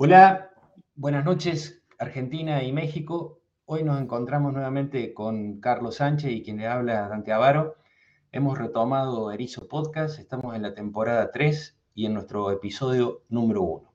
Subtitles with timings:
[0.00, 0.52] Hola,
[0.94, 3.40] buenas noches Argentina y México.
[3.64, 7.74] Hoy nos encontramos nuevamente con Carlos Sánchez y quien le habla Dante Avaro.
[8.30, 13.92] Hemos retomado Erizo Podcast, estamos en la temporada 3 y en nuestro episodio número 1,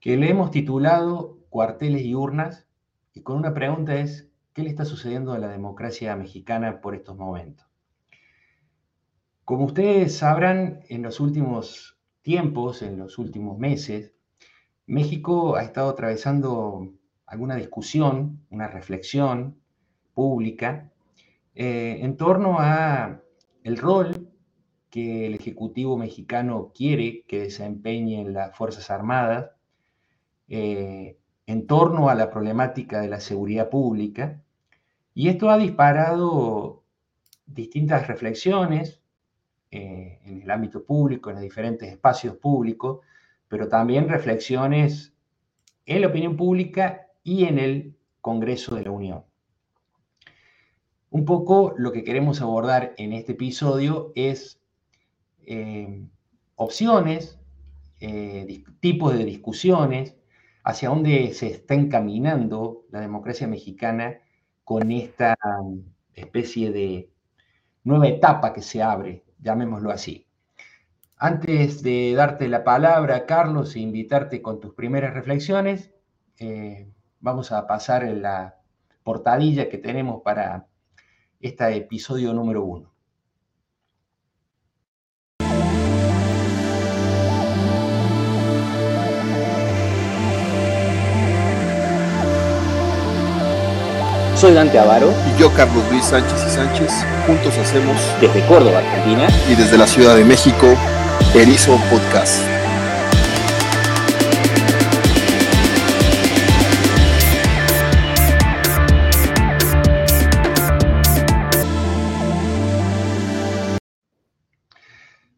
[0.00, 2.66] que le hemos titulado Cuarteles y urnas
[3.12, 7.18] y con una pregunta es, ¿qué le está sucediendo a la democracia mexicana por estos
[7.18, 7.66] momentos?
[9.44, 14.15] Como ustedes sabrán, en los últimos tiempos, en los últimos meses,
[14.86, 16.92] México ha estado atravesando
[17.26, 19.56] alguna discusión, una reflexión
[20.14, 20.90] pública
[21.54, 23.20] eh, en torno a
[23.64, 24.28] el rol
[24.90, 29.50] que el Ejecutivo mexicano quiere que desempeñen las Fuerzas Armadas,
[30.48, 34.42] eh, en torno a la problemática de la seguridad pública,
[35.14, 36.82] y esto ha disparado
[37.46, 39.00] distintas reflexiones
[39.70, 43.00] eh, en el ámbito público, en los diferentes espacios públicos,
[43.56, 45.14] pero también reflexiones
[45.86, 49.24] en la opinión pública y en el Congreso de la Unión.
[51.08, 54.60] Un poco lo que queremos abordar en este episodio es
[55.46, 56.04] eh,
[56.56, 57.38] opciones,
[58.00, 60.14] eh, tipos de discusiones,
[60.62, 64.18] hacia dónde se está encaminando la democracia mexicana
[64.64, 65.34] con esta
[66.12, 67.08] especie de
[67.84, 70.25] nueva etapa que se abre, llamémoslo así.
[71.18, 75.90] Antes de darte la palabra, Carlos, e invitarte con tus primeras reflexiones,
[76.38, 78.56] eh, vamos a pasar en la
[79.02, 80.66] portadilla que tenemos para
[81.40, 82.92] este episodio número uno.
[94.36, 95.14] Soy Dante Avaro.
[95.34, 96.92] Y yo, Carlos Luis Sánchez y Sánchez.
[97.26, 97.96] Juntos hacemos.
[98.20, 99.28] Desde Córdoba, Argentina.
[99.50, 100.76] Y desde la Ciudad de México
[101.34, 102.42] Erizo Podcast.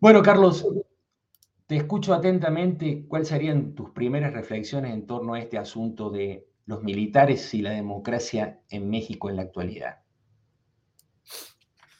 [0.01, 0.65] Bueno, Carlos,
[1.67, 3.05] te escucho atentamente.
[3.09, 7.71] ¿Cuáles serían tus primeras reflexiones en torno a este asunto de los militares y la
[7.71, 9.99] democracia en México en la actualidad?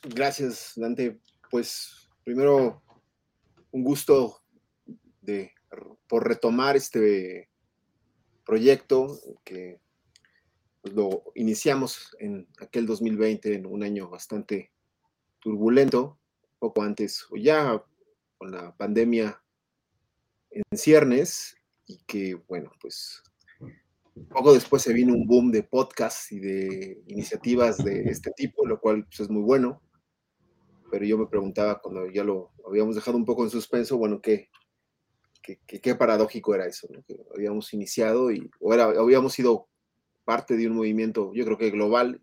[0.03, 1.21] Gracias, Dante.
[1.51, 2.83] Pues primero
[3.71, 4.43] un gusto
[5.21, 5.53] de,
[6.06, 7.49] por retomar este
[8.45, 9.81] proyecto que
[10.81, 14.73] pues, lo iniciamos en aquel 2020, en un año bastante
[15.41, 16.19] turbulento,
[16.59, 17.83] poco antes o ya
[18.39, 19.41] con la pandemia
[20.50, 21.56] en ciernes
[21.87, 23.23] y que bueno, pues
[24.31, 28.81] poco después se vino un boom de podcasts y de iniciativas de este tipo, lo
[28.81, 29.81] cual pues, es muy bueno
[30.91, 34.50] pero yo me preguntaba cuando ya lo habíamos dejado un poco en suspenso, bueno, qué,
[35.43, 37.03] qué, qué, paradójico era eso, ¿no?
[37.04, 39.69] que habíamos iniciado y o era, habíamos sido
[40.25, 42.21] parte de un movimiento, yo creo que global,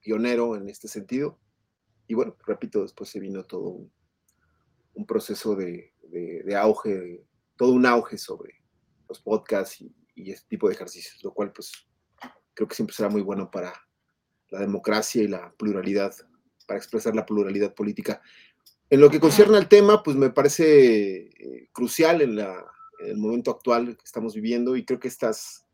[0.00, 1.40] pionero en este sentido.
[2.06, 3.88] Y bueno, repito, después se vino todo
[4.92, 7.24] un, proceso de, de, auge,
[7.56, 8.62] todo un auge sobre
[9.08, 11.72] los podcasts y, y este tipo de ejercicios, lo cual pues
[12.52, 13.72] creo que siempre será muy bueno para
[14.50, 16.14] la democracia y la pluralidad
[16.66, 18.22] para expresar la pluralidad política.
[18.90, 23.96] En lo que concierne al tema, pues me parece eh, crucial en, el momento actual
[23.96, 25.66] que estamos viviendo y creo que estas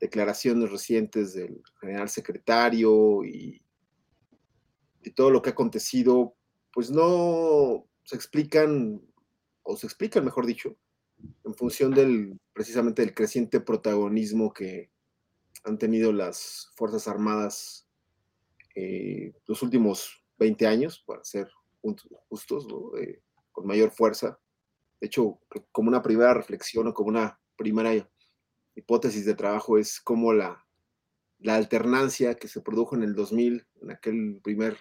[0.00, 3.62] declaraciones recientes del general secretario y,
[5.02, 6.34] y todo lo que ha acontecido,
[6.72, 9.02] pues no se explican,
[9.62, 10.76] o se explican, mejor dicho,
[11.44, 14.90] en función del precisamente del creciente protagonismo que
[15.64, 17.85] han tenido las Fuerzas Armadas
[18.76, 21.48] eh, los últimos 20 años, para ser
[22.28, 22.66] justos,
[23.50, 24.38] con mayor fuerza.
[25.00, 25.40] De hecho,
[25.72, 27.90] como una primera reflexión o como una primera
[28.74, 30.66] hipótesis de trabajo es como la,
[31.38, 34.76] la alternancia que se produjo en el 2000, en aquel primer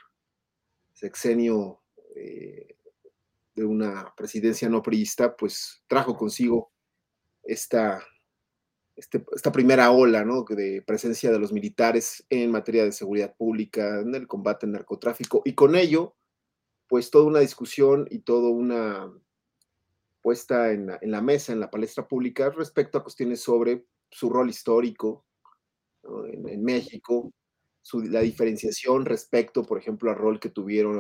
[0.92, 1.82] sexenio
[2.16, 2.78] eh,
[3.56, 6.74] de una presidencia no priista, pues trajo consigo
[7.44, 8.06] esta
[8.96, 14.16] este, esta primera ola de presencia de los militares en materia de seguridad pública, en
[14.16, 16.16] el combate al narcotráfico, y con ello,
[16.88, 19.12] pues toda una discusión y toda una
[20.22, 25.26] puesta en la, mesa, en la palestra pública, respecto a cuestiones sobre su rol histórico
[26.28, 27.32] en, México,
[27.94, 30.98] la diferenciación respecto, por ejemplo, al rol que tuvieron,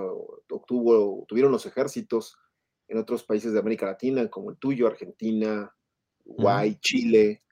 [0.52, 2.38] obtuvo, tuvieron los ejércitos
[2.88, 5.74] en otros países de América Latina, como el tuyo, Argentina,
[6.26, 7.45] Uruguay, Chile,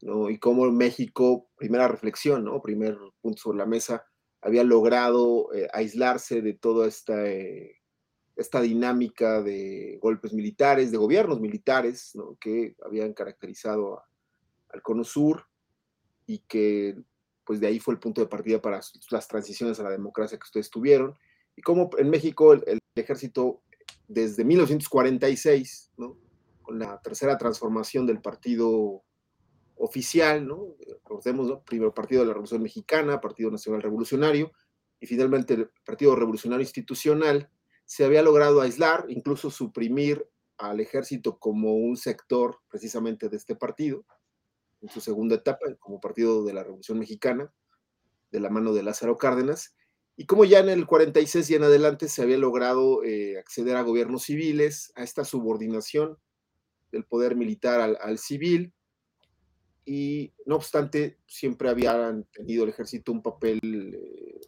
[0.00, 2.62] y cómo México, primera reflexión, ¿no?
[2.62, 4.04] Primer punto sobre la mesa,
[4.40, 7.76] había logrado eh, aislarse de toda esta, eh,
[8.36, 12.36] esta dinámica de golpes militares, de gobiernos militares, ¿no?
[12.40, 14.02] Que habían caracterizado
[14.68, 15.46] al Cono Sur
[16.26, 16.96] y que
[17.44, 18.80] pues de ahí fue el punto de partida para
[19.10, 21.18] las transiciones a la democracia que ustedes tuvieron.
[21.56, 23.62] Y como en México el, el ejército
[24.06, 26.18] desde 1946, ¿no?
[26.62, 29.02] con la tercera transformación del partido
[29.78, 30.76] oficial, ¿no?
[30.86, 31.62] Recordemos, ¿no?
[31.62, 34.52] Primero Partido de la Revolución Mexicana, Partido Nacional Revolucionario,
[35.00, 37.50] y finalmente el Partido Revolucionario Institucional,
[37.84, 40.28] se había logrado aislar, incluso suprimir
[40.58, 44.04] al ejército como un sector precisamente de este partido,
[44.80, 47.52] en su segunda etapa, como Partido de la Revolución Mexicana,
[48.30, 49.74] de la mano de Lázaro Cárdenas,
[50.16, 53.82] y como ya en el 46 y en adelante se había logrado eh, acceder a
[53.82, 56.18] gobiernos civiles, a esta subordinación
[56.90, 58.74] del poder militar al civil,
[59.88, 63.58] y no obstante, siempre habían tenido el ejército un papel,
[63.94, 64.38] eh,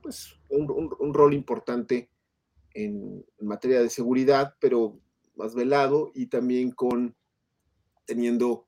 [0.00, 2.10] pues un, rol importante
[2.72, 4.98] en, materia de seguridad, pero
[5.36, 7.14] más velado y también con
[8.06, 8.66] teniendo,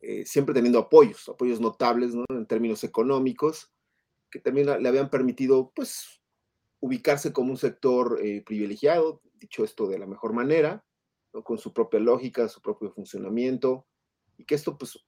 [0.00, 2.24] eh, siempre teniendo apoyos, apoyos notables ¿no?
[2.28, 3.72] en términos económicos,
[4.30, 6.22] que también le habían permitido, pues,
[6.78, 10.84] ubicarse como un sector eh, privilegiado, dicho esto de la mejor manera,
[11.42, 13.88] con su propia lógica, su propio funcionamiento,
[14.36, 15.07] y que esto, pues,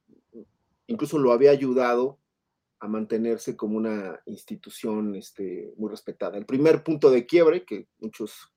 [0.91, 2.19] incluso lo había ayudado
[2.81, 6.37] a mantenerse como una institución este, muy respetada.
[6.37, 8.53] El primer punto de quiebre, que muchos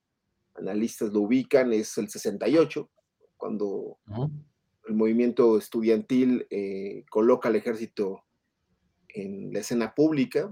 [0.55, 2.89] analistas lo ubican, es el 68,
[3.37, 4.31] cuando uh -huh.
[4.87, 8.23] el movimiento estudiantil eh, coloca al ejército
[9.09, 10.51] en la escena pública,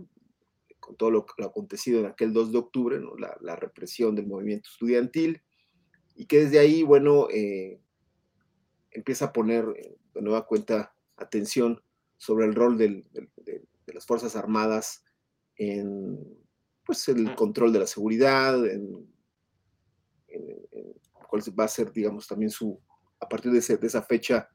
[0.80, 3.16] con todo lo, lo acontecido en aquel 2 de octubre, ¿no?
[3.16, 5.42] la, la, represión del movimiento estudiantil,
[6.16, 7.80] y que desde ahí, bueno, eh,
[8.92, 11.82] empieza a poner eh, de nueva cuenta atención
[12.18, 15.04] sobre el rol del, del, de, de, las Fuerzas Armadas
[15.56, 16.20] en
[16.86, 19.08] pues, el control de la seguridad, en,
[20.28, 20.42] en,
[20.72, 20.94] en,
[21.30, 22.80] cuál va a ser, digamos, también su,
[23.20, 24.50] a partir de, ese, de esa fecha,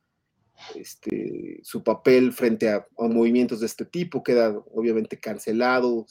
[0.74, 6.06] este, su papel frente a, a, movimientos de este tipo, queda obviamente cancelado,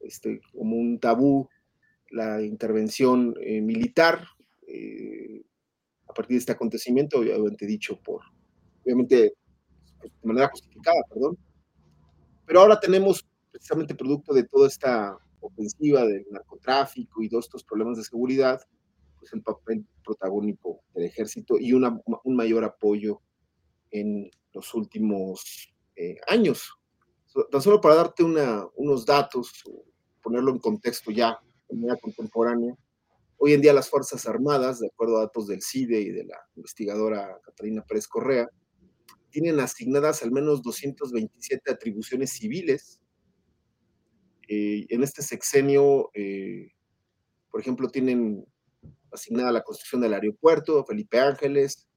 [0.00, 1.48] este, como un tabú,
[2.10, 4.26] la intervención eh, militar,
[4.66, 5.42] eh,
[6.08, 8.22] a partir de este acontecimiento, obviamente dicho por,
[8.84, 9.34] obviamente
[10.02, 11.38] de manera justificada, perdón.
[12.46, 17.96] Pero ahora tenemos, precisamente producto de toda esta ofensiva del narcotráfico y todos estos problemas
[17.96, 18.60] de seguridad,
[19.18, 23.20] pues el papel protagónico del ejército y una, un mayor apoyo
[23.90, 26.72] en los últimos eh, años.
[27.50, 29.64] Tan solo para darte una, unos datos,
[30.22, 31.38] ponerlo en contexto ya,
[31.68, 32.76] de manera contemporánea,
[33.38, 36.38] hoy en día las Fuerzas Armadas, de acuerdo a datos del CIDE y de la
[36.54, 38.48] investigadora Catalina Pérez Correa,
[39.32, 43.00] tienen asignadas al menos 227 atribuciones civiles.
[44.46, 46.72] Eh, en este sexenio, eh,
[47.50, 48.46] por ejemplo, tienen
[49.10, 51.88] asignada la construcción del aeropuerto Felipe Ángeles,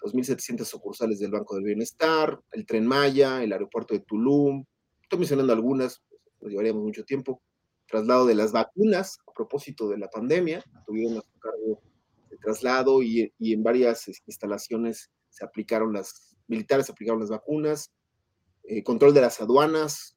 [0.00, 4.64] 2.700 sucursales del Banco del Bienestar, el Tren Maya, el aeropuerto de Tulum,
[5.02, 6.02] estoy mencionando algunas,
[6.40, 7.40] nos llevaríamos mucho tiempo,
[7.86, 11.82] traslado de las vacunas a propósito de la pandemia, tuvieron a su cargo
[12.30, 17.92] de traslado y, y en varias instalaciones se aplicaron las militares aplicaron las vacunas,
[18.64, 20.16] eh, control de las aduanas,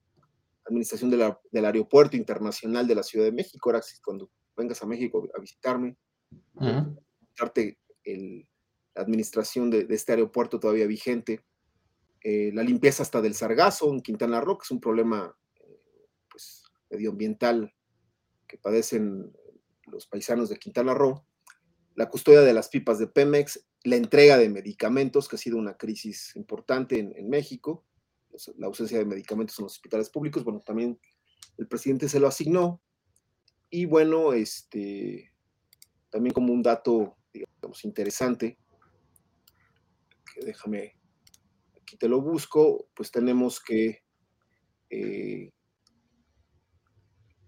[0.66, 4.86] administración de la, del aeropuerto internacional de la Ciudad de México, ahora cuando vengas a
[4.86, 5.98] México a visitarme,
[6.56, 7.04] uh -huh.
[7.40, 8.48] darte el,
[8.94, 11.44] la administración de, de, este aeropuerto todavía vigente,
[12.22, 15.80] eh, la limpieza hasta del sargazo en Quintana Roo, que es un problema eh,
[16.30, 17.74] pues, medioambiental
[18.48, 19.32] que padecen
[19.84, 21.24] los paisanos de Quintana Roo,
[21.96, 25.78] la custodia de las pipas de Pemex, la entrega de medicamentos, que ha sido una
[25.78, 27.86] crisis importante en, México,
[28.58, 31.00] la ausencia de medicamentos en los hospitales públicos, bueno, también
[31.58, 32.82] el presidente se lo asignó.
[33.70, 35.32] Y bueno, este,
[36.10, 38.58] también como un dato, digamos, interesante,
[40.34, 40.98] que déjame,
[41.80, 44.04] aquí te lo busco, pues tenemos que
[44.90, 45.52] eh,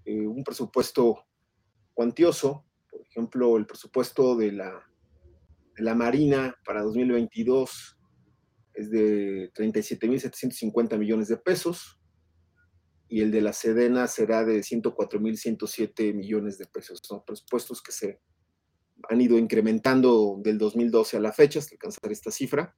[0.06, 1.26] eh, un presupuesto
[1.96, 4.87] cuantioso, por ejemplo, el presupuesto de la
[5.78, 7.98] la Marina para 2022
[8.74, 12.00] es de 37.750 millones de pesos
[13.10, 17.00] y el de la Sedena será de 104.107 millones de pesos.
[17.02, 18.20] Son presupuestos que se
[19.10, 22.76] han ido incrementando del 2012 a la fecha hasta alcanzar esta cifra.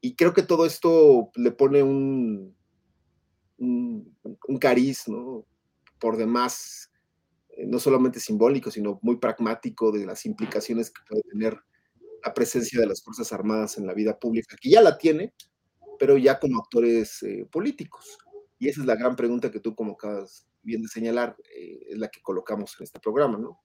[0.00, 2.54] Y creo que todo esto le pone un,
[3.58, 5.46] un, un cariz, ¿no?
[5.98, 6.90] Por demás
[7.66, 11.58] no solamente simbólico, sino muy pragmático de las implicaciones que puede tener
[12.24, 15.34] la presencia de las Fuerzas Armadas en la vida pública, que ya la tiene,
[15.98, 18.18] pero ya como actores eh, políticos.
[18.58, 21.98] Y esa es la gran pregunta que tú, como acabas bien de señalar, eh, es
[21.98, 23.60] la que colocamos en este programa, ¿no?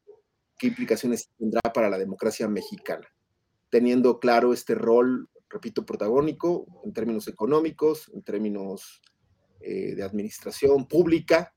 [0.57, 3.07] ¿Qué implicaciones tendrá para la democracia mexicana?
[3.69, 9.01] Teniendo claro este rol repito, protagónico en términos económicos, en términos
[9.59, 11.53] eh, de administración pública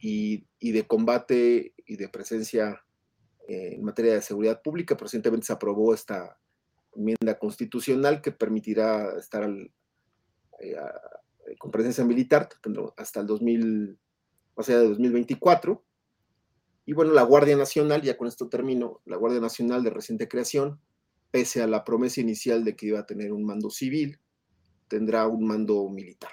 [0.00, 2.82] y, de combate y de presencia
[3.46, 4.96] eh, en materia de seguridad pública.
[4.98, 6.38] Recientemente se aprobó esta
[6.94, 9.48] enmienda constitucional que permitirá estar
[10.60, 10.76] eh,
[11.58, 12.48] con presencia militar
[12.96, 13.98] hasta el 2000,
[14.56, 15.84] más allá de 2024.
[16.86, 20.80] Y bueno, la Guardia Nacional, ya con esto termino, la Guardia Nacional de reciente creación,
[21.30, 24.18] pese a la promesa inicial de que iba a tener un mando civil,
[24.88, 26.32] tendrá un mando militar.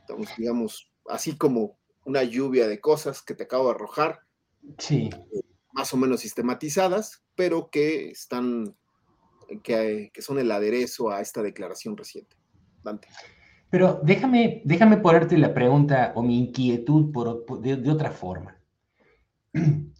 [0.00, 4.20] Entonces, digamos, así como una lluvia de cosas que te acabo de arrojar,
[4.78, 5.10] sí.
[5.72, 8.76] más o menos sistematizadas, pero que están,
[9.62, 12.36] que, que son el aderezo a esta declaración reciente.
[12.82, 13.08] Dante.
[13.70, 18.60] Pero déjame, déjame ponerte la pregunta o mi inquietud por, de, de otra forma.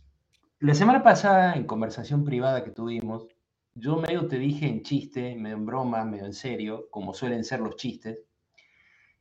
[0.61, 3.27] La semana pasada, en conversación privada que tuvimos,
[3.75, 7.61] yo medio te dije en chiste, medio en broma, medio en serio, como suelen ser
[7.61, 8.23] los chistes,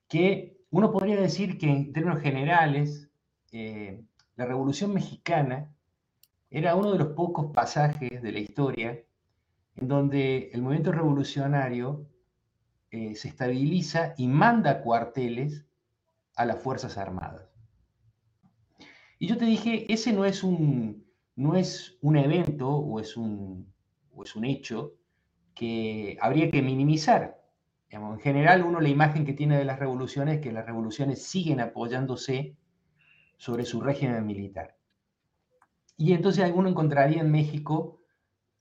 [0.07, 3.09] que uno podría decir que en términos generales,
[3.51, 4.03] eh,
[4.35, 5.69] la Revolución Mexicana
[6.49, 9.03] era uno de los pocos pasajes de la historia
[9.75, 12.07] en donde el movimiento revolucionario
[12.89, 15.65] eh, se estabiliza y manda cuarteles
[16.35, 17.49] a las Fuerzas Armadas.
[19.19, 23.71] Y yo te dije, ese no es un, no es un evento o es un,
[24.13, 24.93] o es un hecho
[25.53, 27.40] que habría que minimizar.
[27.91, 31.59] En general, uno la imagen que tiene de las revoluciones es que las revoluciones siguen
[31.59, 32.55] apoyándose
[33.37, 34.77] sobre su régimen militar.
[35.97, 37.99] Y entonces alguno encontraría en México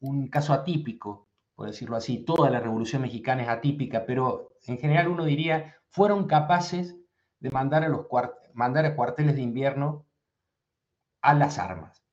[0.01, 2.25] un caso atípico, por decirlo así.
[2.25, 6.97] Toda la revolución mexicana es atípica, pero en general uno diría, fueron capaces
[7.39, 8.07] de mandar a, los
[8.53, 10.07] mandar a cuarteles de invierno
[11.23, 12.05] a las armas.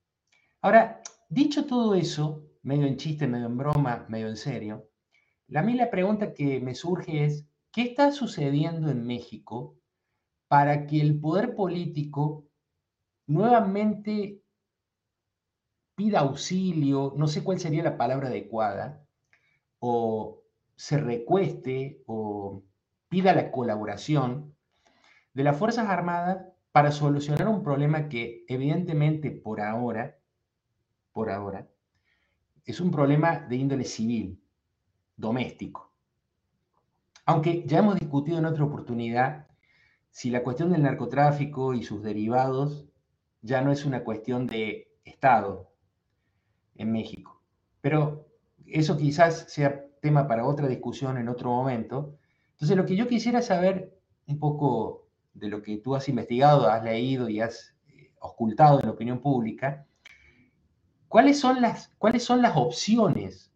[0.62, 4.87] Ahora, dicho todo eso, medio en chiste, medio en broma, medio en serio,
[5.56, 9.76] a mí la pregunta que me surge es, ¿qué está sucediendo en México
[10.48, 12.46] para que el poder político
[13.28, 14.42] nuevamente
[15.96, 19.04] pida auxilio, no sé cuál sería la palabra adecuada,
[19.80, 20.44] o
[20.76, 22.64] se recueste o
[23.10, 24.56] pida la colaboración
[25.34, 30.20] de las Fuerzas Armadas para solucionar un problema que evidentemente por ahora,
[31.12, 31.68] por ahora,
[32.66, 34.40] es un problema de índole civil,
[35.18, 35.92] doméstico.
[37.26, 39.48] Aunque ya hemos discutido en otra oportunidad
[40.10, 42.86] si la cuestión del narcotráfico y sus derivados
[43.42, 45.70] ya no es una cuestión de Estado
[46.76, 47.42] en México.
[47.82, 48.28] Pero
[48.66, 52.18] eso quizás sea tema para otra discusión en otro momento.
[52.52, 56.84] Entonces, lo que yo quisiera saber un poco de lo que tú has investigado, has
[56.84, 59.88] leído y has eh, ocultado en la opinión pública,
[61.08, 63.52] ¿Cuáles son las, cuáles son las opciones?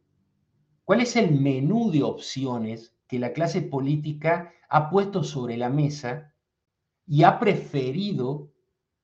[0.91, 6.35] ¿Cuál es el menú de opciones que la clase política ha puesto sobre la mesa
[7.07, 8.51] y ha preferido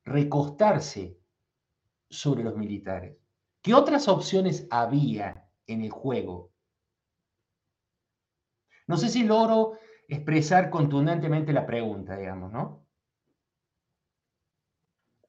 [0.03, 1.17] recostarse
[2.10, 3.17] sobre los militares?
[3.62, 6.51] ¿Qué otras opciones había en el juego?
[8.86, 9.79] No sé si logro
[10.10, 12.86] expresar contundentemente la pregunta, digamos, ¿no?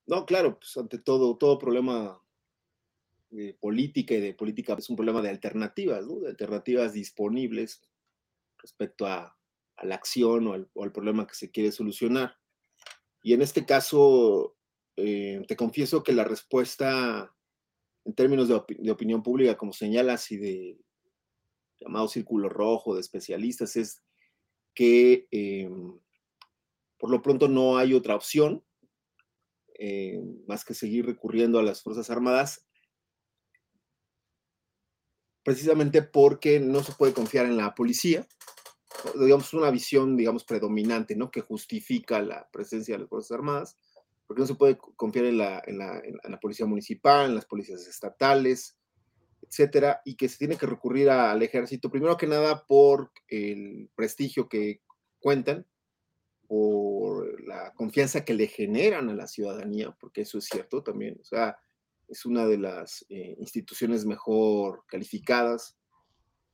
[0.09, 2.21] No, claro, pues ante todo, todo problema
[3.31, 6.21] de política y de política es un problema de alternativas, ¿no?
[6.21, 7.83] de alternativas disponibles
[8.59, 9.35] respecto a,
[9.83, 12.37] la acción o al, problema que se quiere solucionar.
[13.23, 14.57] Y en este caso,
[14.97, 17.33] eh, te confieso que la respuesta
[18.05, 20.81] en términos de, opinión pública, como señalas, y de
[21.79, 24.03] llamado círculo rojo de especialistas, es
[24.75, 25.71] que eh,
[26.99, 28.65] por lo pronto no hay otra opción
[29.79, 32.68] eh, más que seguir recurriendo a las Fuerzas Armadas
[35.49, 38.27] precisamente porque no se puede confiar en la policía,
[39.19, 41.31] digamos, una visión, digamos, predominante, ¿no?
[41.31, 43.79] Que justifica la presencia de las Fuerzas Armadas,
[44.27, 47.47] porque no se puede confiar en la, en la, en la policía municipal, en las
[47.47, 48.77] policías estatales,
[49.41, 54.51] etcétera, y que se tiene que recurrir al ejército, primero que nada por el prestigio
[54.51, 54.83] que
[55.19, 55.67] cuentan,
[56.47, 61.25] por la confianza que le generan a la ciudadanía, porque eso es cierto también, o
[61.25, 61.57] sea,
[62.09, 65.77] es una de las eh, instituciones mejor calificadas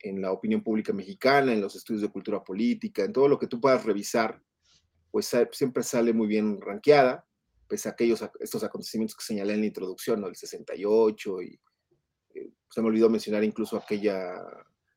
[0.00, 3.46] en la opinión pública mexicana, en los estudios de cultura política, en todo lo que
[3.46, 4.42] tú puedas revisar,
[5.10, 7.24] pues siempre sale muy bien ranqueada,
[7.66, 10.26] pese a aquellos, estos acontecimientos que señalé en la introducción, ¿no?
[10.26, 11.60] el 68, y
[12.34, 14.34] eh, se me olvidó mencionar incluso aquella,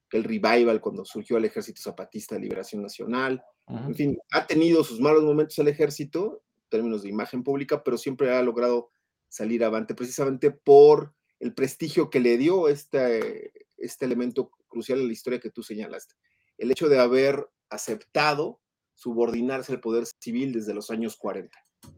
[0.08, 3.42] aquel revival cuando surgió el Ejército Zapatista de Liberación Nacional.
[3.68, 7.98] En fin, ha tenido sus malos momentos el ejército, en términos de imagen pública, pero
[7.98, 8.90] siempre ha logrado
[9.30, 15.14] salir avante, precisamente por el prestigio que le dio este, este elemento crucial en la
[15.14, 16.16] historia que tú señalaste.
[16.58, 18.60] El hecho de haber aceptado
[18.96, 21.58] subordinarse al poder civil desde los años 40.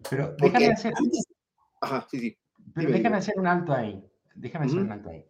[0.10, 0.94] Pero déjame hacer,
[1.82, 2.38] Ajá, sí, sí.
[2.76, 4.04] pero déjame hacer un alto ahí.
[4.36, 5.26] Déjame hacer un alto ahí.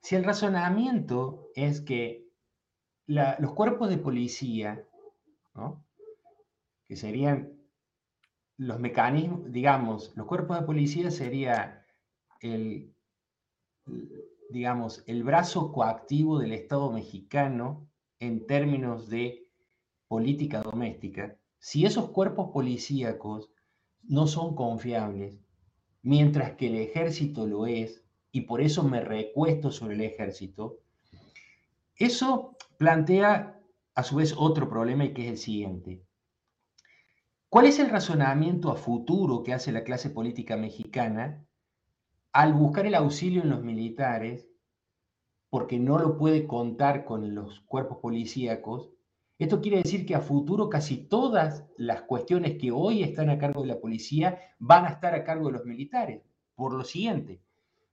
[0.00, 2.26] Si el razonamiento es que
[3.06, 4.84] los cuerpos de policía,
[5.54, 5.84] ¿no?
[6.86, 7.55] que serían
[8.58, 11.84] los mecanismos, digamos, los cuerpos de policía sería
[12.40, 12.94] el,
[14.50, 19.46] digamos, el brazo coactivo del Estado mexicano en términos de
[20.08, 23.50] política doméstica, si esos cuerpos policíacos
[24.04, 25.38] no son confiables,
[26.02, 30.78] mientras que el ejército lo es, y por eso me recuesto sobre el ejército,
[31.96, 33.58] eso plantea
[33.94, 36.02] a su vez otro problema y que es el siguiente.
[37.48, 41.46] ¿Cuál es el razonamiento a futuro que hace la clase política mexicana
[42.32, 44.48] al buscar el auxilio en los militares,
[45.48, 48.90] porque no lo puede contar con los cuerpos policíacos?
[49.38, 53.62] Esto quiere decir que a futuro casi todas las cuestiones que hoy están a cargo
[53.62, 56.22] de la policía van a estar a cargo de los militares.
[56.56, 57.40] Por lo siguiente,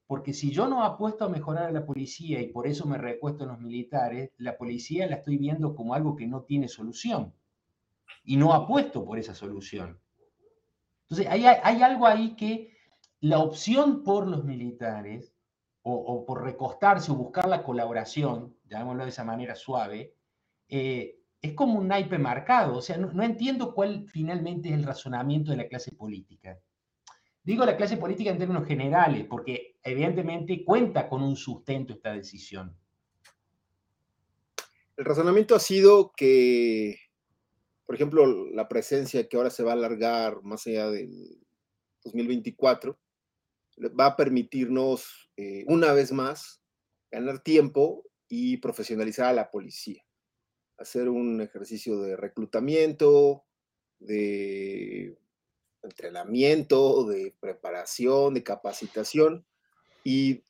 [0.08, 3.44] porque si yo no apuesto a mejorar a la policía y por eso me recuesto
[3.44, 7.34] en los militares, la policía la estoy viendo como algo que no tiene solución
[8.24, 10.00] y no apuesto por esa solución.
[11.04, 12.76] Entonces, hay, algo ahí que
[13.20, 15.34] la opción por los militares
[15.82, 20.16] o, por recostarse o buscar la colaboración, llamémoslo de esa manera suave,
[20.70, 22.78] eh, es como un naipe marcado.
[22.78, 26.58] O sea, no, no, entiendo cuál finalmente es el razonamiento de la clase política.
[27.44, 32.78] Digo la clase política en términos generales, porque evidentemente cuenta con un sustento esta decisión.
[34.96, 36.96] El razonamiento ha sido que
[37.86, 41.40] por ejemplo, la presencia que ahora se va a alargar más allá del
[42.06, 42.98] 2024,
[44.00, 46.62] va a permitirnos eh, una vez más
[47.12, 50.04] ganar tiempo y profesionalizar a la policía,
[50.78, 53.44] hacer un ejercicio de reclutamiento,
[54.00, 55.18] de
[55.82, 59.46] entrenamiento, de preparación, de capacitación.
[60.04, 60.44] Y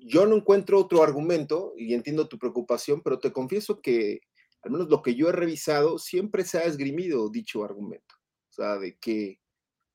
[0.00, 4.20] yo no encuentro otro argumento, y entiendo tu preocupación, pero te confieso que
[4.62, 8.16] al menos lo que yo he revisado, siempre se ha esgrimido dicho argumento.
[8.50, 9.40] O sea, de que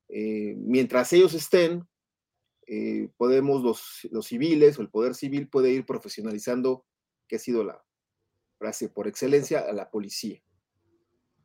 [0.10, 1.88] eh, mientras ellos estén,
[2.68, 6.86] eh, podemos los, los civiles o el poder civil puede ir profesionalizando,
[7.28, 7.84] que ha sido la
[8.58, 10.42] frase por excelencia, a la policía.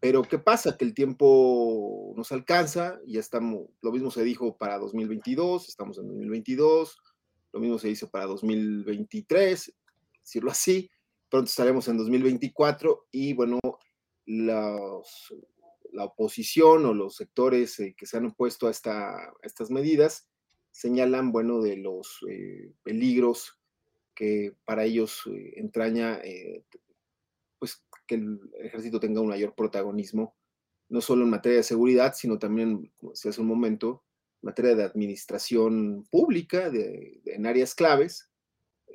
[0.01, 0.79] Pero ¿qué pasa?
[0.79, 5.99] Que el tiempo nos alcanza, y ya estamos, lo mismo se dijo para 2022, estamos
[5.99, 6.97] en 2022,
[7.53, 9.75] lo mismo se dice para 2023,
[10.23, 10.91] decirlo así,
[11.31, 13.59] pronto estaremos en 2024 y bueno,
[15.93, 20.29] la oposición o los sectores eh, que se han opuesto a, esta, estas medidas
[20.71, 23.59] señalan, bueno, de los eh, peligros
[24.15, 26.21] que para ellos eh, entraña,
[27.59, 30.37] pues, que el ejército tenga un mayor protagonismo,
[30.89, 34.05] no solo en materia de seguridad, sino también, como decía hace un momento,
[34.43, 38.30] en materia de administración pública, en áreas claves,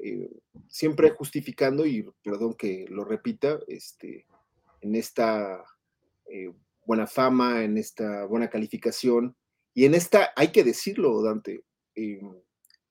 [0.07, 0.29] eh,
[0.67, 4.27] siempre justificando, y perdón que lo repita, este,
[4.81, 5.65] en esta
[6.27, 6.53] eh,
[6.85, 9.35] buena fama, en esta buena calificación,
[9.73, 11.63] y en esta, hay que decirlo, Dante,
[11.95, 12.21] eh,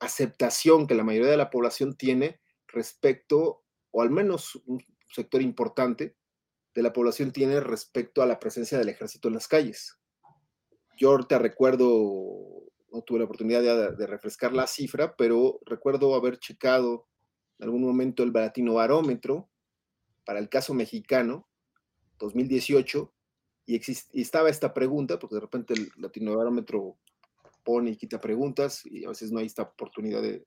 [0.01, 6.17] aceptación que la mayoría de la población tiene respecto, o al menos un sector importante
[6.75, 9.97] de la población tiene respecto a la presencia del ejército en las calles.
[10.99, 17.09] Yo ahorita recuerdo no tuve la oportunidad de, refrescar la cifra, pero recuerdo haber checado
[17.59, 19.51] en algún momento el Baratino Barómetro
[20.25, 21.49] para el caso mexicano,
[22.19, 23.13] 2018,
[23.67, 23.81] y,
[24.21, 26.97] estaba esta pregunta, porque de repente el Latino Barómetro
[27.65, 30.47] pone y quita preguntas, y a veces no hay esta oportunidad de,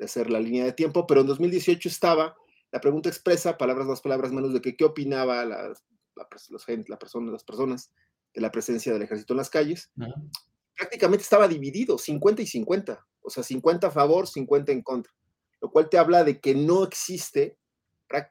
[0.00, 2.34] hacer la línea de tiempo, pero en 2018 estaba
[2.72, 5.72] la pregunta expresa, palabras más, palabras menos, de que qué opinaba la,
[6.98, 7.92] persona, las personas
[8.34, 9.92] de la presencia del ejército en las calles
[10.76, 15.12] prácticamente estaba dividido, 50 y 50, o sea, 50 a favor, 50 en contra,
[15.60, 17.58] lo cual te habla de que no existe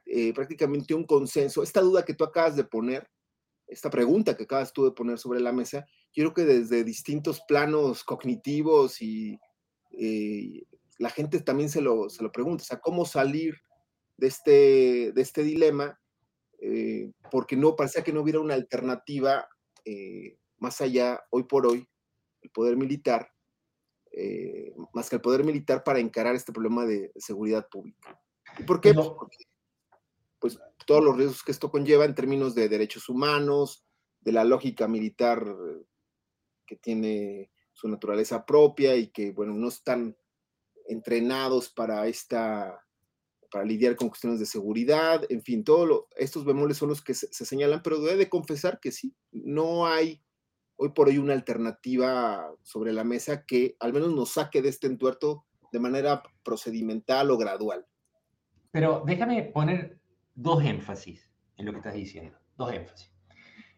[0.06, 1.62] eh, prácticamente un consenso.
[1.62, 3.08] Esta duda que tú acabas de poner,
[3.66, 7.40] esta pregunta que acabas tú de poner sobre la mesa, yo creo que desde distintos
[7.48, 9.38] planos cognitivos y
[9.90, 10.62] eh,
[10.98, 13.56] la gente también se lo, se lo pregunta, o sea, cómo salir
[14.16, 16.00] de este, de este dilema,
[16.60, 19.48] eh, porque no parecía que no hubiera una alternativa
[20.56, 21.86] más allá, hoy por hoy,
[22.44, 23.32] el poder militar,
[24.12, 28.20] eh, más que el poder militar para encarar este problema de seguridad pública.
[28.58, 28.94] ¿Y por qué?
[28.94, 29.08] Pues,
[30.38, 33.84] pues todos los riesgos que esto conlleva en términos de derechos humanos,
[34.20, 35.44] de la lógica militar
[36.66, 40.16] que tiene su naturaleza propia y que, bueno, no están
[40.86, 42.84] entrenados para esta,
[43.50, 47.28] para lidiar con cuestiones de seguridad, en fin, todos estos bemoles son los que se,
[47.32, 50.22] señalan, pero debe de confesar que sí, no hay
[50.76, 54.86] hoy por hoy una alternativa sobre la mesa que al menos nos saque de este
[54.86, 57.86] entuerto de manera procedimental o gradual.
[58.70, 59.98] Pero déjame poner
[60.34, 63.12] dos énfasis en lo que estás diciendo, dos énfasis.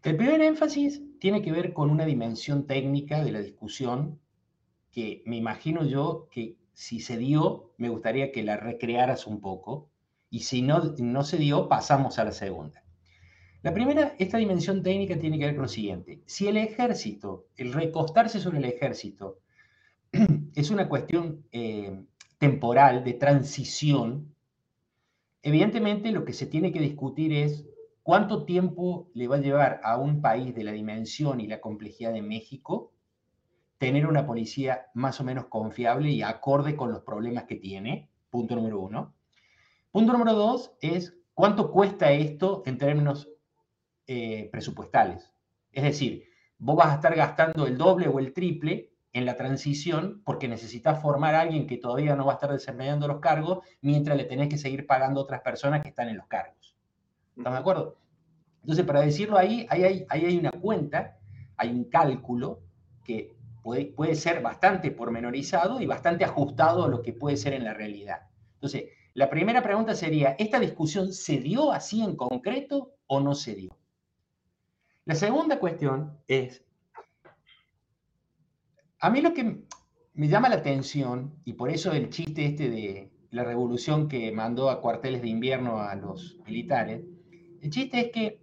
[0.02, 4.20] El primer énfasis tiene que ver con una dimensión técnica de la discusión
[4.92, 9.90] que me imagino yo que si se dio, me gustaría que la recrearas un poco,
[10.30, 12.84] y si no, no se dio, pasamos a la segunda.
[13.62, 16.22] La primera, esta dimensión técnica tiene que ver con lo siguiente.
[16.26, 19.40] Si el ejército, el recostarse sobre el ejército,
[20.54, 22.04] es una cuestión eh,
[22.38, 24.34] temporal, de transición,
[25.42, 27.66] evidentemente lo que se tiene que discutir es
[28.02, 32.12] cuánto tiempo le va a llevar a un país de la dimensión y la complejidad
[32.12, 32.92] de México
[33.78, 38.54] tener una policía más o menos confiable y acorde con los problemas que tiene, punto
[38.54, 39.14] número uno.
[39.90, 43.28] Punto número dos es cuánto cuesta esto en términos
[44.06, 45.32] eh, presupuestales.
[45.72, 46.24] Es decir,
[46.58, 51.00] vos vas a estar gastando el doble o el triple en la transición porque necesitas
[51.00, 54.48] formar a alguien que todavía no va a estar desempeñando los cargos mientras le tenés
[54.48, 56.76] que seguir pagando a otras personas que están en los cargos.
[57.36, 57.96] ¿Están de acuerdo?
[58.62, 61.18] Entonces, para decirlo ahí, ahí hay, ahí hay una cuenta,
[61.56, 62.60] hay un cálculo
[63.04, 67.74] que puede, ser bastante pormenorizado y bastante ajustado a lo que puede ser en la
[67.74, 68.28] realidad.
[68.54, 73.54] Entonces, la primera pregunta sería, ¿esta discusión se dio así en concreto o no se
[73.54, 73.76] dio?
[75.06, 76.64] La segunda cuestión es,
[78.98, 79.62] a mí lo que
[80.14, 84.68] me llama la atención, y por eso el chiste este de la revolución que mandó
[84.68, 87.04] a cuarteles de invierno a los militares,
[87.62, 88.40] el chiste es que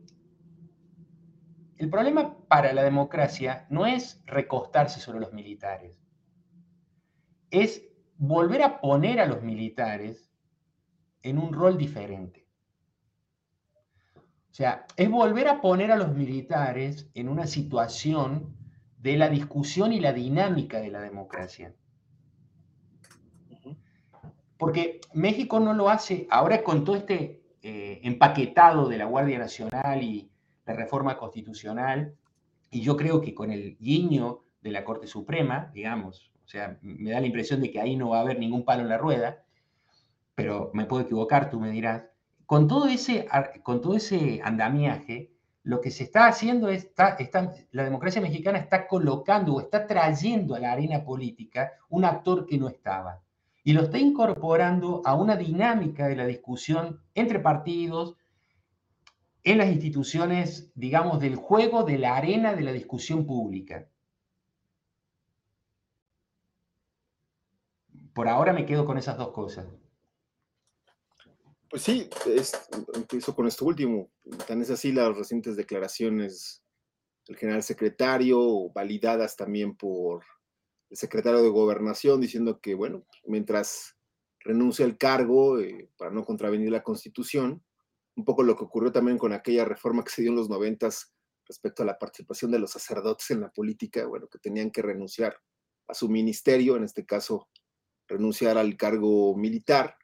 [1.76, 5.98] el problema para la democracia no es recostarse sobre los militares,
[7.52, 7.84] es
[8.16, 10.32] volver a poner a los militares
[11.24, 12.43] en un rol diferente.
[14.54, 18.56] O sea, es volver a poner a los militares en una situación
[19.00, 21.74] de la discusión y la dinámica de la democracia.
[24.56, 30.04] Porque México no lo hace, ahora con todo este eh, empaquetado de la Guardia Nacional
[30.04, 30.30] y,
[30.68, 32.16] la reforma constitucional,
[32.70, 37.10] y yo creo que con el guiño de la Corte Suprema, digamos, o sea, me
[37.10, 39.44] da la impresión de que ahí no va a haber ningún palo en la rueda,
[40.36, 42.13] pero me puedo equivocar, tú me dirás.
[42.54, 43.28] Con todo ese,
[43.64, 45.32] con todo ese andamiaje,
[45.64, 46.84] lo que se está haciendo es,
[47.18, 52.46] está, la democracia mexicana está colocando o está trayendo a la arena política un actor
[52.46, 53.24] que no estaba.
[53.64, 58.18] Y lo está incorporando a una dinámica de la discusión entre partidos,
[59.44, 63.88] en las instituciones, digamos, del juego, de la arena de la discusión pública.
[68.14, 69.66] Por ahora me quedo con esas dos cosas.
[71.74, 72.08] Pues sí,
[72.94, 74.12] empiezo con esto último.
[74.48, 76.64] Tan es así las recientes declaraciones
[77.28, 80.24] del general secretario, validadas también por
[80.92, 83.98] el secretario de Gobernación, diciendo que, bueno, mientras
[84.42, 87.64] renuncia al cargo eh, para no contravenir la Constitución,
[88.16, 91.12] un poco lo que ocurrió también con aquella reforma que se dio en los noventas
[91.48, 95.42] respecto a la participación de los sacerdotes en la política, bueno, que tenían que renunciar
[95.88, 97.50] a su ministerio, en este caso
[98.08, 99.98] renunciar al cargo militar,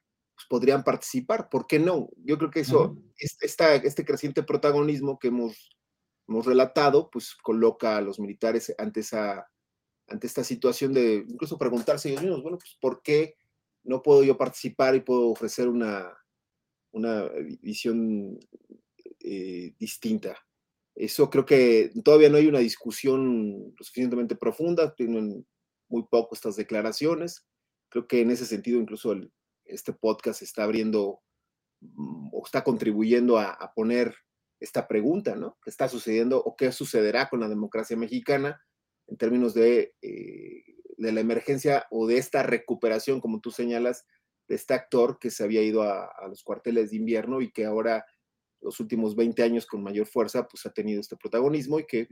[0.48, 2.10] podrían participar, ¿por qué no?
[2.18, 5.78] Yo creo que eso, este creciente protagonismo que hemos,
[6.28, 9.50] hemos relatado, pues coloca a los militares ante, esa,
[10.08, 13.36] ante esta situación de incluso preguntarse ellos mismos, bueno, pues ¿por qué
[13.84, 16.14] no puedo yo participar y puedo ofrecer una,
[16.92, 17.30] una
[17.62, 18.40] visión
[19.22, 20.38] eh, distinta.
[20.96, 25.46] Eso creo que todavía no hay una discusión lo suficientemente profunda, tienen
[25.88, 27.46] muy poco estas declaraciones.
[27.90, 29.14] Creo que en ese sentido incluso
[29.70, 31.22] este podcast está abriendo
[31.82, 34.16] mm, o está contribuyendo a, poner
[34.60, 35.58] esta pregunta, ¿no?
[35.64, 38.62] ¿Qué está sucediendo o qué sucederá con la democracia mexicana
[39.08, 40.64] en términos de, eh,
[40.98, 44.06] de la emergencia o de esta recuperación, como tú señalas,
[44.50, 48.06] de este actor que se había ido a, los cuarteles de invierno y que ahora
[48.62, 52.08] los últimos 20 años con mayor fuerza pues ha tenido este protagonismo y que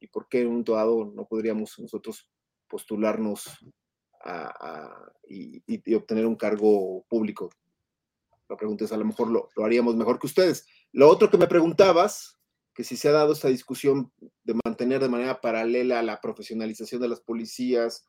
[0.00, 2.28] y por qué en un dado no podríamos nosotros
[2.68, 3.46] postularnos
[5.28, 7.50] y, obtener un cargo público
[8.48, 11.38] la pregunta es a lo mejor lo, lo, haríamos mejor que ustedes lo otro que
[11.38, 12.38] me preguntabas
[12.74, 14.12] que si se ha dado esta discusión
[14.44, 18.06] de mantener de manera paralela la profesionalización de las policías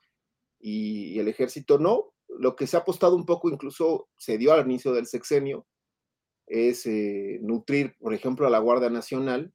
[0.59, 4.65] y el ejército no lo que se ha apostado un poco, incluso se dio al
[4.65, 5.67] inicio del sexenio,
[6.45, 9.53] es eh, nutrir, por ejemplo, a la Guardia Nacional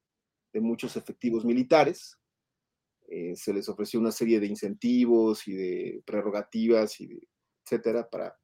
[0.52, 2.17] de muchos efectivos militares.
[3.10, 7.18] Eh, se les ofreció una serie de incentivos y de prerrogativas y
[7.64, 8.36] etcétera para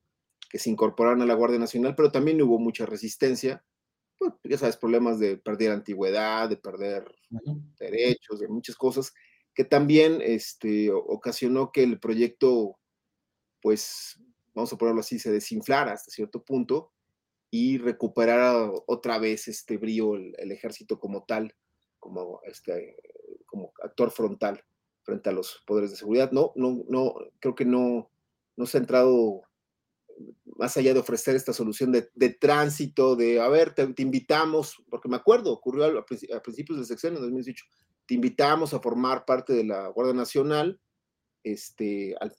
[0.49, 3.65] que se incorporaran a la Guardia Nacional, pero también hubo mucha resistencia,
[4.45, 7.05] ya sabes, problemas de perder antigüedad, de perder
[7.79, 9.13] derechos, de muchas cosas,
[9.55, 12.79] que también este, ocasionó que el proyecto,
[13.61, 14.21] pues,
[14.55, 16.93] vamos a ponerlo así, se desinflara hasta cierto punto
[17.51, 21.55] y recuperara otra vez este brío el, ejército como tal,
[21.99, 22.97] como, este,
[23.55, 24.65] como actor frontal
[25.05, 26.33] frente a los poderes de seguridad.
[26.33, 28.11] No, no, no, creo que no,
[28.57, 29.43] no se ha entrado
[30.57, 35.17] más allá de ofrecer esta solución de, tránsito, de, a ver, te, invitamos, porque me
[35.17, 36.05] acuerdo, ocurrió a,
[36.43, 37.65] principios del sexenio de 2018,
[38.07, 40.81] te invitamos a formar parte de la Guardia Nacional,
[41.45, 42.33] este, al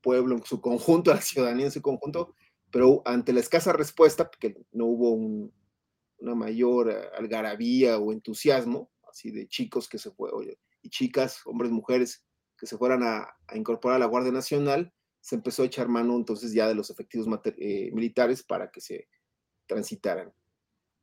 [0.00, 2.34] pueblo en su conjunto, a la ciudadanía en su conjunto,
[2.70, 9.46] pero ante la escasa respuesta, porque no hubo una mayor algarabía o entusiasmo, así de
[9.46, 10.44] chicos que se fueron,
[10.82, 12.24] y chicas, hombres, mujeres,
[12.58, 16.52] que se fueran a, incorporar a la Guardia Nacional, se empezó a echar mano entonces
[16.52, 19.08] ya de los efectivos eh, militares para que se
[19.66, 20.32] transitaran.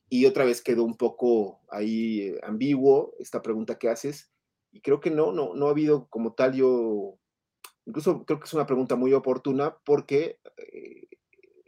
[0.10, 4.32] Y otra vez quedó un poco ahí eh, ambiguo esta pregunta que haces,
[4.72, 7.18] y creo que no, no, no ha habido como tal yo,
[7.86, 11.08] incluso creo que es una pregunta muy oportuna porque, eh,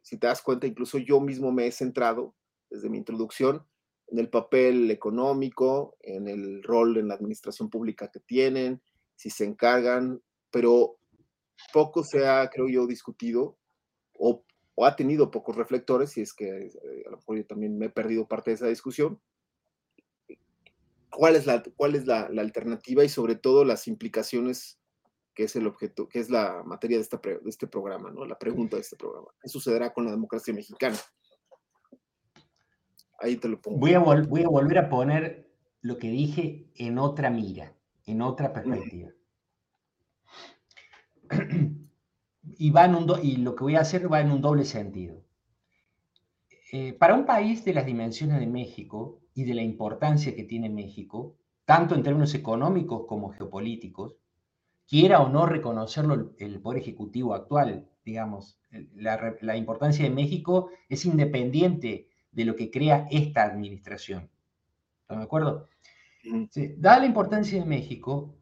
[0.03, 2.35] si te das cuenta, incluso yo mismo me he centrado
[2.69, 3.65] desde mi introducción
[4.11, 8.81] en el papel económico, en el rol en la administración pública que tienen,
[9.15, 10.21] si se encargan,
[10.51, 10.97] pero
[11.73, 13.57] poco se ha, creo yo, discutido
[14.13, 14.43] o,
[14.83, 17.89] ha tenido pocos reflectores, y es que eh, a lo mejor yo también me he
[17.89, 19.21] perdido parte de esa discusión.
[21.11, 24.79] ¿Cuál es la, cuál es la, alternativa y sobre todo las implicaciones
[25.35, 28.25] que es el objeto, que es la materia de, esta, de este programa, ¿no?
[28.25, 29.27] La pregunta de este programa.
[29.39, 30.97] ¿Qué sucederá con la democracia mexicana?
[33.21, 33.77] Ahí te lo pongo.
[33.77, 37.73] Voy a, voy a volver a poner lo que dije en otra mira,
[38.05, 39.09] en otra perspectiva.
[42.57, 45.23] y, va en un y lo que voy a hacer va en un doble sentido.
[46.71, 50.69] Eh, para un país de las dimensiones de México y de la importancia que tiene
[50.69, 54.15] México, tanto en términos económicos como geopolíticos,
[54.87, 58.59] quiera o no reconocerlo el, Poder Ejecutivo actual, digamos,
[58.95, 64.29] la, la importancia de México es independiente de lo que crea esta administración.
[65.01, 65.67] ¿Están de acuerdo?
[66.77, 68.35] dada la importancia de México,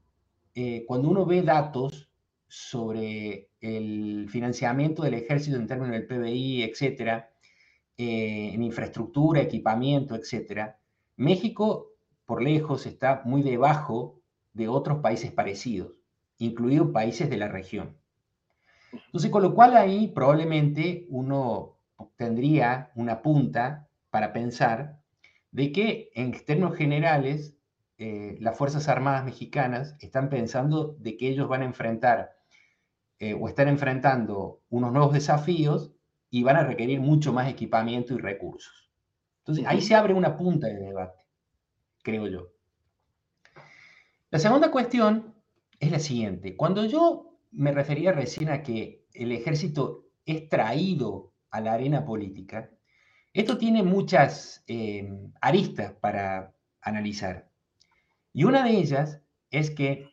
[0.53, 2.09] eh, cuando uno ve datos
[2.47, 7.31] sobre el financiamiento del ejército en términos del PBI, etcétera,
[7.97, 10.79] eh, en infraestructura, equipamiento, etcétera,
[11.15, 11.93] México,
[12.25, 14.21] por lejos, está muy debajo
[14.53, 15.93] de otros países parecidos,
[16.37, 17.97] incluidos países de la región.
[18.91, 21.78] Entonces, con lo cual ahí probablemente uno
[22.15, 24.99] tendría una punta para pensar
[25.51, 27.55] de que en términos generales
[27.97, 32.31] eh, las Fuerzas Armadas mexicanas están pensando de que ellos van a enfrentar
[33.19, 35.91] eh, o están enfrentando unos nuevos desafíos
[36.29, 38.89] y van a requerir mucho más equipamiento y recursos.
[39.39, 41.25] Entonces, ahí se abre una punta de debate,
[42.03, 42.49] creo yo.
[44.29, 45.33] La segunda cuestión
[45.79, 46.55] es la siguiente.
[46.55, 52.69] Cuando yo me refería recién a que el ejército es traído a la arena política,
[53.33, 55.07] esto tiene muchas eh,
[55.41, 57.49] aristas para analizar.
[58.33, 60.09] Y una de ellas es que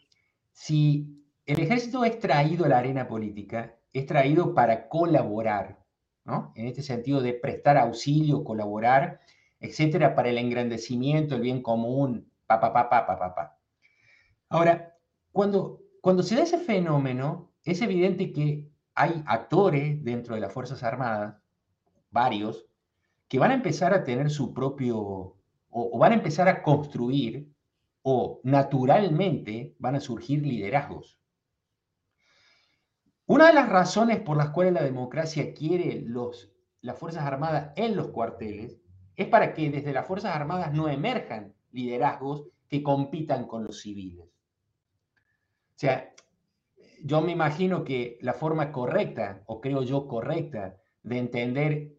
[0.52, 5.82] si el ejército es traído a la arena política, es traído para colaborar,
[6.24, 6.52] ¿no?
[6.56, 9.20] En este sentido de prestar auxilio, colaborar,
[9.60, 13.58] etcétera, para el engrandecimiento, el bien común, pa.
[14.48, 14.94] Ahora,
[15.32, 21.36] cuando se da ese fenómeno, es evidente que hay actores dentro de las Fuerzas Armadas,
[22.10, 22.66] varios,
[23.28, 25.36] que van a empezar a tener su propio,
[25.68, 27.52] o, van a empezar a construir,
[28.02, 31.18] o naturalmente van a surgir liderazgos.
[33.26, 37.96] Una de las razones por las cuales la democracia quiere los, las Fuerzas Armadas en
[37.96, 38.78] los cuarteles
[39.14, 44.24] es para que desde las Fuerzas Armadas no emerjan liderazgos que compitan con los civiles.
[44.24, 46.14] O sea,
[47.02, 51.96] yo me imagino que la forma correcta, o creo yo correcta, de entender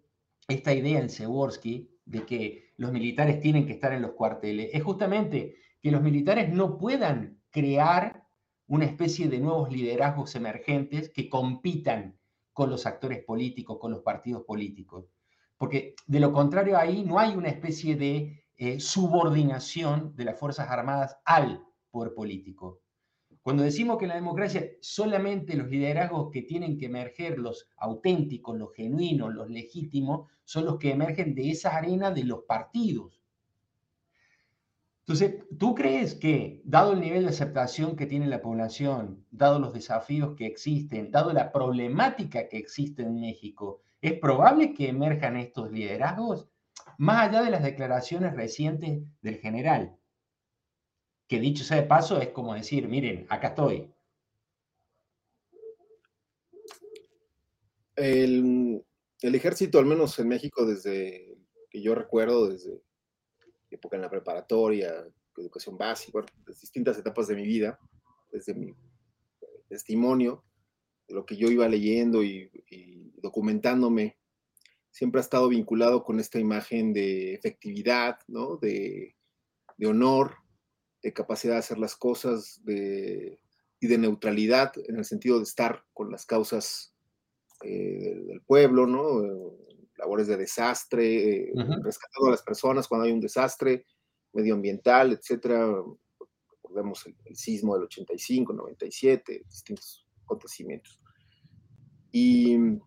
[0.47, 4.83] esta idea en Seworsky de que los militares tienen que estar en los cuarteles es
[4.83, 8.25] justamente que los militares no puedan crear
[8.67, 12.17] una especie de nuevos liderazgos emergentes que compitan
[12.53, 15.05] con los actores políticos, con los partidos políticos.
[15.57, 20.69] Porque de lo contrario ahí no hay una especie de eh, subordinación de las Fuerzas
[20.69, 22.81] Armadas al poder político.
[23.47, 28.57] Cuando decimos que en la democracia solamente los liderazgos que tienen que emerger, los auténticos,
[28.57, 33.21] los genuinos, los legítimos, son los que emergen de esa arena de los partidos.
[34.99, 39.71] Entonces, ¿tú crees que, dado el nivel de aceptación que tiene la población, dado los
[39.71, 45.71] desafíos que existen, dado la problemática que existe en México, es probable que emerjan estos
[45.71, 46.49] liderazgos,
[46.97, 49.96] más allá de las declaraciones recientes del general?
[51.27, 53.91] Que dicho sea de paso, es como decir, miren, acá estoy.
[57.95, 58.85] El,
[59.21, 61.37] el ejército, al menos en México, desde
[61.69, 62.81] que yo recuerdo, desde
[63.69, 67.79] época en la preparatoria, educación básica, las distintas etapas de mi vida,
[68.31, 68.73] desde mi
[69.67, 70.43] testimonio,
[71.07, 72.51] de lo que yo iba leyendo y,
[73.21, 74.17] documentándome,
[74.91, 78.57] siempre ha estado vinculado con esta imagen de efectividad, ¿no?
[78.57, 79.15] de,
[79.85, 80.37] honor,
[81.07, 83.39] de capacidad de hacer las cosas de,
[83.79, 86.93] y de neutralidad en el sentido de estar con las causas
[87.63, 89.55] eh, del pueblo, ¿no?
[89.97, 93.85] labores de desastre, eh, rescatando a las personas cuando hay un desastre
[94.33, 95.65] medioambiental, etcétera.
[96.51, 100.99] Recordemos el, sismo del 85, 97, distintos acontecimientos.
[102.11, 102.81] Y en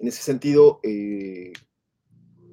[0.00, 1.52] ese sentido, eh,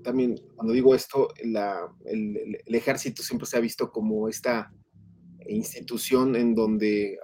[0.03, 1.57] también cuando digo esto, el,
[2.05, 4.71] el, ejército siempre se ha visto como esta
[5.47, 7.19] institución en donde,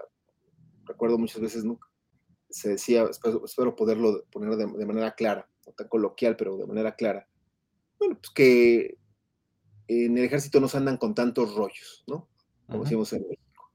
[0.86, 1.80] recuerdo muchas veces, ¿no?
[2.50, 7.28] se decía, espero, poderlo poner de, manera clara, no tan coloquial, pero de manera clara.
[8.00, 8.98] Bueno, pues que
[9.88, 12.28] en el ejército no se andan con tantos rollos, ¿no?
[12.68, 13.72] Como decimos en México.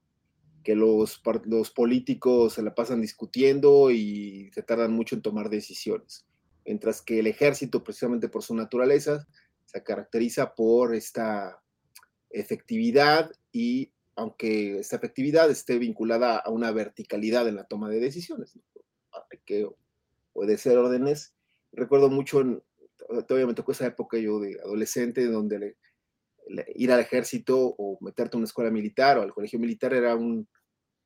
[0.62, 6.26] Que los, los políticos se la pasan discutiendo y se tardan mucho en tomar decisiones.
[6.64, 9.26] Mientras que el ejército, precisamente por su naturaleza,
[9.66, 11.60] se caracteriza por esta
[12.30, 18.58] efectividad y aunque esta efectividad esté vinculada a una verticalidad en la toma de decisiones,
[19.30, 19.68] Hay que
[20.32, 21.34] obedecer órdenes.
[21.72, 22.62] Recuerdo mucho, en,
[23.26, 25.76] todavía me tocó esa época yo de adolescente, donde
[26.74, 30.48] ir al ejército o meterte a una escuela militar o al colegio militar era un,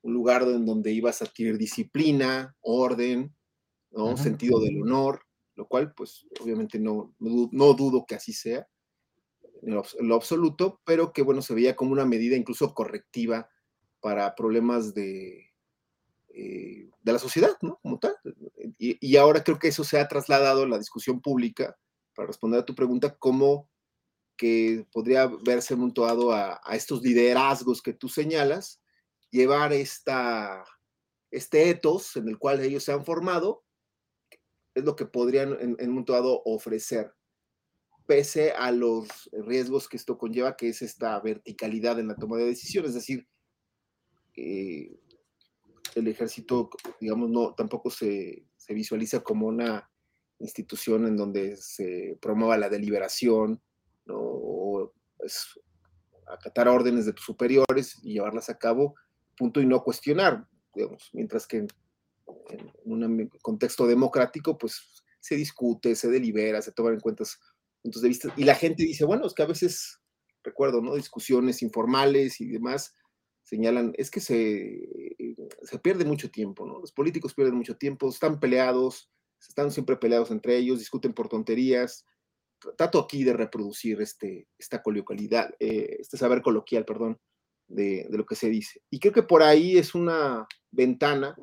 [0.02, 3.34] lugar en donde ibas a adquirir disciplina, orden,
[3.90, 4.16] ¿no?
[4.16, 5.22] sentido del honor,
[5.54, 8.66] lo cual pues obviamente no, no dudo que así sea
[9.62, 13.48] lo, absoluto, pero que bueno, se veía como una medida incluso correctiva
[14.00, 15.52] para problemas de,
[16.28, 17.78] eh, de la sociedad, ¿no?
[17.82, 18.16] Como tal.
[18.78, 21.76] Y, ahora creo que eso se ha trasladado a la discusión pública,
[22.14, 23.68] para responder a tu pregunta, cómo
[24.36, 28.80] que podría verse montuado a, a, estos liderazgos que tú señalas,
[29.30, 30.64] llevar esta,
[31.30, 33.64] este etos en el cual ellos se han formado,
[34.74, 36.04] es lo que podrían en, en
[36.44, 37.12] ofrecer
[38.08, 42.46] pese a los riesgos que esto conlleva, que es esta verticalidad en la toma de
[42.46, 43.28] decisiones, es decir,
[44.34, 44.98] eh,
[45.94, 46.70] el ejército,
[47.02, 49.90] digamos, no, tampoco se, visualiza como una
[50.38, 53.62] institución en donde se promueva la deliberación,
[54.06, 54.16] ¿no?
[54.18, 55.60] o es
[56.26, 58.94] acatar órdenes de tus superiores y llevarlas a cabo,
[59.36, 61.68] punto, y no cuestionar, digamos, mientras que en,
[62.50, 67.24] en un contexto democrático, pues se discute, se delibera, se toman en cuenta
[67.82, 68.32] de vista.
[68.36, 70.00] Y la gente dice, bueno, es que a veces,
[70.42, 70.94] recuerdo, ¿no?
[70.94, 72.94] Discusiones informales y demás
[73.48, 75.16] señalan, es que se,
[75.62, 76.80] se pierde mucho tiempo, ¿no?
[76.80, 79.10] Los políticos pierden mucho tiempo, están peleados,
[79.40, 82.04] están siempre peleados entre ellos, discuten por tonterías.
[82.76, 87.18] Trato aquí de reproducir este, esta coloquialidad, eh, este saber coloquial, perdón,
[87.68, 88.82] de, de, lo que se dice.
[88.90, 91.34] Y creo que por ahí es una ventana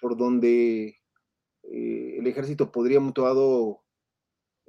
[0.00, 1.00] por donde
[1.64, 3.82] eh, el ejército podría mutuado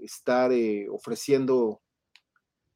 [0.01, 1.81] estar eh, ofreciendo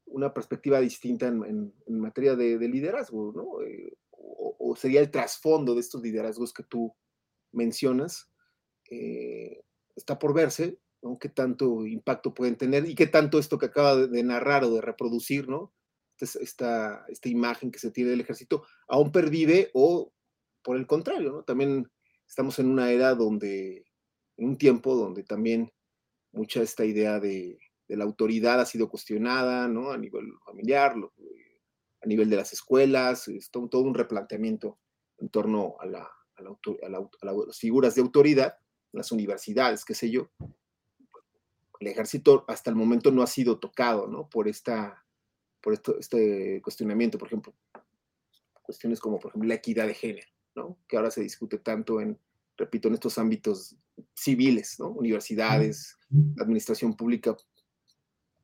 [0.06, 3.62] una perspectiva distinta en, materia de, liderazgo, ¿no?
[3.64, 6.94] Eh, o, sería el trasfondo de estos liderazgos que tú
[7.52, 8.30] mencionas.
[8.90, 9.64] Eh,
[9.96, 11.18] está por verse, ¿no?
[11.20, 14.82] Qué tanto impacto pueden tener y qué tanto esto que acaba de, narrar o de
[14.82, 15.74] reproducir, ¿no?
[16.18, 20.14] Esta, esta, imagen que se tiene del ejército aún pervive o
[20.64, 21.44] por el contrario, ¿no?
[21.44, 21.92] También
[22.28, 23.86] estamos en una era donde,
[24.38, 25.72] en un tiempo donde también
[26.36, 29.92] mucha esta idea de, la autoridad ha sido cuestionada, ¿no?
[29.92, 31.62] A nivel familiar, eh,
[32.02, 34.80] a nivel de las escuelas, es todo, un replanteamiento
[35.20, 38.58] en torno a, la, las figuras de autoridad,
[38.92, 40.32] las universidades, qué sé yo.
[41.80, 44.30] El ejército hasta el momento no ha sido tocado, ¿no?
[44.30, 45.06] Por, esta,
[45.62, 47.54] por esto, este cuestionamiento, por ejemplo,
[48.64, 50.80] cuestiones como, por ejemplo, la equidad de género, ¿no?
[50.88, 52.20] Que ahora se discute tanto en,
[52.58, 53.76] repito, en estos ámbitos
[54.14, 54.90] civiles, ¿no?
[54.90, 55.98] Universidades,
[56.40, 57.36] administración pública,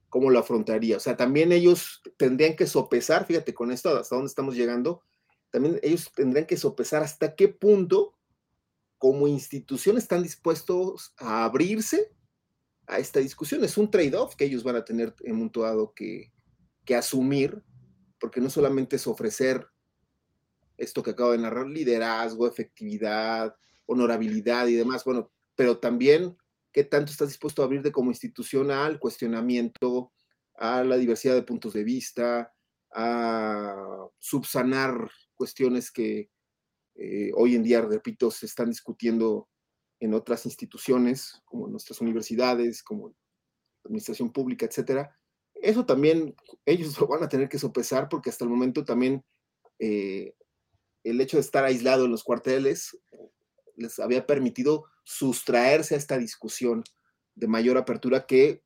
[0.10, 0.97] ¿cómo lo afrontaría?
[0.97, 5.02] O sea, también ellos tendrían que sopesar, fíjate con esto, hasta dónde estamos llegando,
[5.52, 8.18] también ellos tendrían que sopesar hasta qué punto
[8.97, 12.12] como institución están dispuestos a abrirse
[12.88, 13.64] a esta discusión.
[13.64, 15.52] Es un trade-off que ellos van a tener en
[15.95, 16.32] que,
[16.86, 17.64] que asumir
[18.20, 19.68] porque no solamente es ofrecer
[20.78, 25.32] esto que acabo de narrar, liderazgo, efectividad, honorabilidad y demás, bueno,
[25.62, 26.36] pero también
[26.74, 30.12] qué tanto estás dispuesto a abrirte como institución al cuestionamiento,
[30.55, 32.51] a la diversidad de puntos de vista,
[32.91, 36.32] a subsanar cuestiones que
[36.95, 39.49] eh, hoy en día, repito, se están discutiendo
[39.99, 43.16] en otras instituciones, como nuestras universidades, como la
[43.84, 45.16] administración pública, etcétera.
[45.53, 46.36] Eso también
[46.66, 49.24] ellos lo van a tener que sopesar porque hasta el momento también
[49.78, 50.34] eh,
[51.03, 52.97] el hecho de estar aislado en los cuarteles
[53.76, 56.84] les había permitido sustraerse a esta discusión
[57.36, 58.64] de mayor apertura que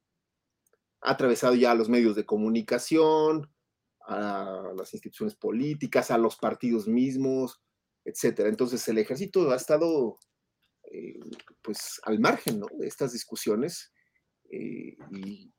[1.01, 3.51] ha atravesado ya a los medios de comunicación,
[4.07, 7.61] a las instituciones políticas, a los partidos mismos,
[8.03, 8.49] etcétera.
[8.49, 10.17] Entonces el ejército ha estado
[10.91, 11.19] eh,
[11.61, 13.91] pues al margen de estas discusiones
[14.51, 15.51] eh, y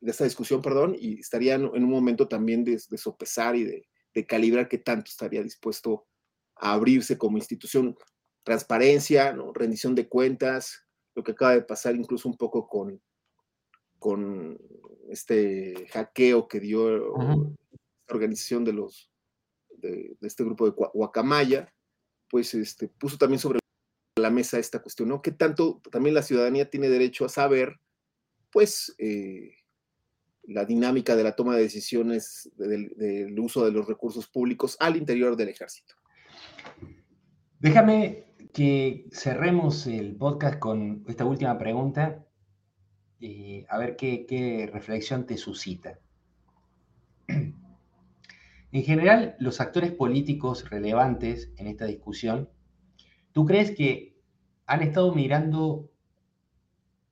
[0.00, 4.26] de esta discusión, perdón, y estaría en, un momento también de, sopesar y de, de,
[4.26, 6.08] calibrar qué tanto estaría dispuesto
[6.56, 7.96] a abrirse como institución.
[8.42, 9.52] Transparencia, ¿no?
[9.52, 10.84] rendición de cuentas,
[11.14, 13.00] lo que acaba de pasar incluso un poco con,
[13.98, 14.58] con
[15.10, 17.36] este hackeo que dio la
[18.08, 19.12] organización de los
[19.82, 21.72] de, este grupo de Guacamaya,
[22.30, 23.58] pues este, puso también sobre
[24.16, 25.20] la mesa esta cuestión, ¿no?
[25.22, 27.80] ¿Qué tanto también la ciudadanía tiene derecho a saber,
[28.50, 29.54] pues, eh,
[30.44, 35.36] la dinámica de la toma de decisiones del, uso de los recursos públicos al interior
[35.36, 35.94] del ejército?
[37.58, 42.26] Déjame que cerremos el podcast con esta última pregunta,
[43.20, 45.98] eh, a ver qué, qué reflexión te suscita.
[48.74, 52.48] En general, los actores políticos relevantes en esta discusión,
[53.32, 54.16] ¿tú crees que
[54.64, 55.90] han estado mirando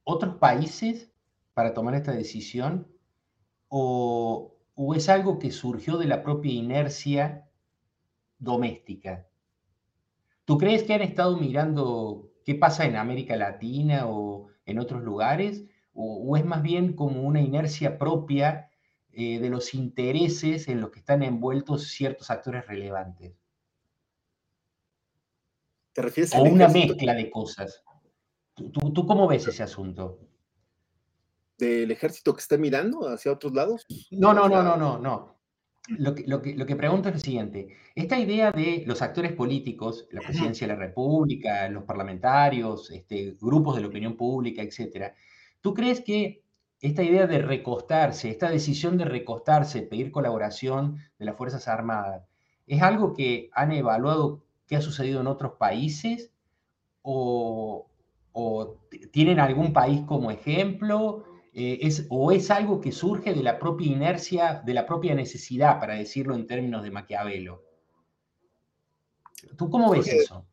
[0.05, 1.13] otros países
[1.53, 2.89] para tomar esta decisión?
[3.69, 4.57] ¿O,
[4.97, 7.51] es algo que surgió de la propia inercia
[8.39, 9.30] doméstica?
[10.51, 15.65] ¿Tú crees que han estado mirando qué pasa en América Latina o en otros lugares?
[15.93, 18.69] o es más bien como una inercia propia
[19.13, 23.33] eh, de los intereses en los que están envueltos ciertos actores relevantes.
[25.93, 27.85] ¿Te refieres a una mezcla de cosas.
[28.55, 30.19] ¿Tú, cómo ves ese asunto?
[31.59, 33.87] ¿Del ejército que está mirando hacia otros lados?
[34.11, 35.40] No, no, no, no, no, no.
[35.89, 37.77] Lo que, lo, que, lo que, pregunto es lo siguiente.
[37.95, 43.75] Esta idea de los actores políticos, la presidencia de la República, los parlamentarios, este, grupos
[43.75, 45.15] de la opinión pública, etcétera,
[45.61, 46.43] ¿tú crees que
[46.81, 52.25] esta idea de recostarse, esta decisión de recostarse, pedir colaboración de las Fuerzas Armadas,
[52.67, 56.33] ¿es algo que han evaluado qué ha sucedido en otros países?
[57.03, 57.87] ¿O,
[59.13, 61.25] tienen algún país como ejemplo?
[61.53, 65.81] Eh, es, ¿O es algo que surge de la propia inercia, de la propia necesidad,
[65.81, 67.65] para decirlo en términos de Maquiavelo?
[69.57, 70.47] ¿Tú cómo ves eso?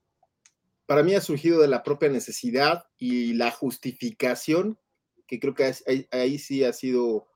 [0.86, 4.80] Para mí ha surgido de la propia necesidad y la justificación
[5.28, 5.74] que creo que
[6.12, 7.28] ahí, sí ha sido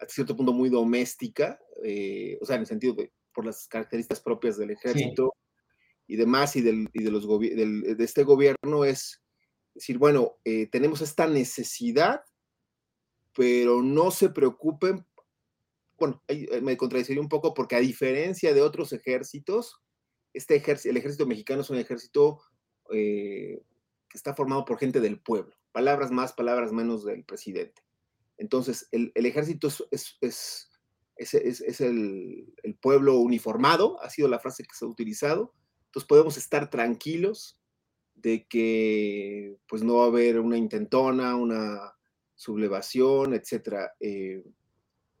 [0.00, 4.20] a cierto punto muy doméstica, eh, o sea, en el sentido de por las características
[4.20, 5.34] propias del ejército
[6.08, 9.22] y demás, y, del, de, los de este gobierno, es
[9.72, 12.22] decir, bueno, eh, tenemos esta necesidad,
[13.34, 15.06] pero no se preocupen,
[15.98, 19.80] bueno, eh, me contradeciría un poco porque a diferencia de otros ejércitos,
[20.32, 22.40] este ejército, el ejército mexicano es un ejército
[22.90, 23.62] que
[24.12, 27.82] está formado por gente del pueblo palabras más, palabras menos del presidente.
[28.36, 30.68] Entonces, el, ejército es, es,
[31.16, 35.52] es, el, pueblo uniformado, ha sido la frase que se ha utilizado.
[35.86, 37.58] Entonces, podemos estar tranquilos
[38.14, 41.94] de que pues no va a haber una intentona, una
[42.40, 43.92] sublevación, etcétera.
[44.00, 44.42] Eh,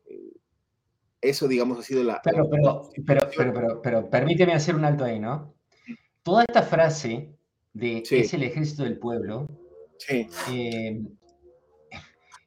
[0.06, 0.32] eh,
[1.20, 2.18] eso, digamos, ha sido la...
[2.24, 5.54] Pero, pero, pero, pero, permíteme hacer un alto ahí, ¿no?
[6.22, 7.36] Toda esta frase
[7.74, 9.46] de es el ejército del pueblo,
[10.08, 10.30] eh,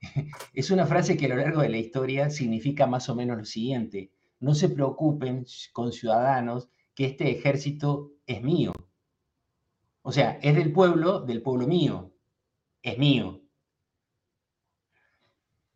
[0.56, 3.46] es una frase que a lo largo de la historia significa más o menos lo
[3.46, 4.12] siguiente.
[4.40, 8.74] No se preocupen con ciudadanos que este ejército es mío.
[10.02, 12.12] O sea, es del pueblo, del pueblo mío.
[12.82, 13.43] Es mío.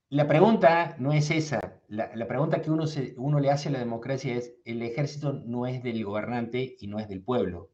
[0.09, 1.59] La pregunta no es esa.
[1.89, 6.03] La, pregunta que uno, le hace a la democracia es, el ejército no es del
[6.05, 7.69] gobernante y no es del pueblo.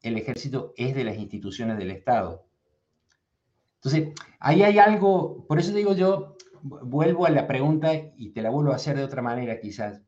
[0.00, 2.46] El ejército es de las instituciones del Estado.
[3.76, 8.50] Entonces, ahí hay algo, por eso digo yo, vuelvo a la pregunta y te la
[8.50, 10.00] vuelvo a hacer de otra manera quizás.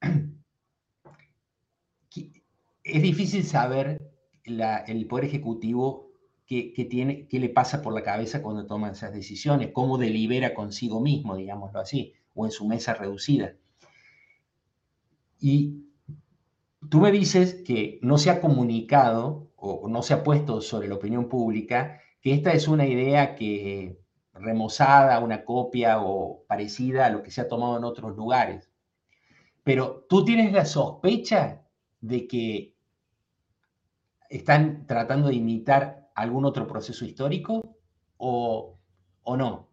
[2.84, 4.10] Es difícil saber
[4.42, 6.11] el Poder Ejecutivo
[6.74, 11.00] qué, tiene, qué le pasa por la cabeza cuando toma esas decisiones, cómo delibera consigo
[11.00, 13.54] mismo, digámoslo así, o en su mesa reducida.
[15.40, 15.86] Y
[16.88, 20.96] tú me dices que no se ha comunicado o no se ha puesto sobre la
[20.96, 23.98] opinión pública que esta es una idea que
[24.34, 28.70] remozada, una copia o parecida a lo que se ha tomado en otros lugares.
[29.64, 31.62] Pero tú tienes la sospecha
[32.00, 32.74] de que
[34.28, 37.76] están tratando de imitar algún otro proceso histórico
[38.16, 38.78] o,
[39.22, 39.68] o no.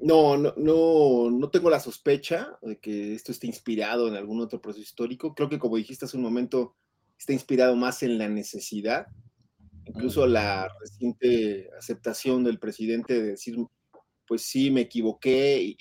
[0.00, 4.60] No, no, no, no tengo la sospecha de que esto esté inspirado en algún otro
[4.60, 5.34] proceso histórico.
[5.34, 6.76] Creo que, como dijiste hace un momento,
[7.18, 9.06] está inspirado más en la necesidad.
[9.86, 13.56] Incluso la reciente aceptación del presidente de decir,
[14.26, 15.76] pues sí, me equivoqué,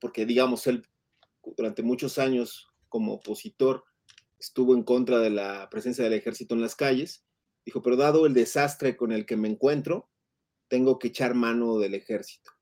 [0.00, 0.86] porque digamos, él
[1.56, 3.84] durante muchos años como opositor
[4.38, 7.25] estuvo en contra de la presencia del ejército en las calles.
[7.66, 10.08] Dijo, pero dado el desastre con el que me encuentro,
[10.68, 12.52] tengo que echar mano del ejército.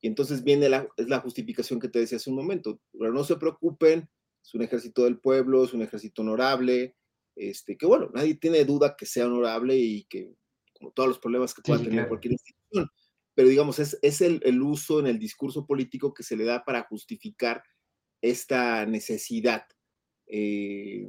[0.00, 2.80] Y entonces viene la, es la justificación que te decía hace un momento.
[2.98, 4.08] Pero no se preocupen,
[4.42, 6.96] es un ejército del pueblo, es un ejército honorable,
[7.36, 10.34] este, que bueno, nadie tiene duda que sea honorable y que,
[10.78, 12.88] como todos los problemas que pueda tener cualquier institución,
[13.34, 16.64] pero digamos, es, es el, el, uso en el discurso político que se le da
[16.64, 17.62] para justificar
[18.22, 19.66] esta necesidad.
[20.26, 21.08] Eh,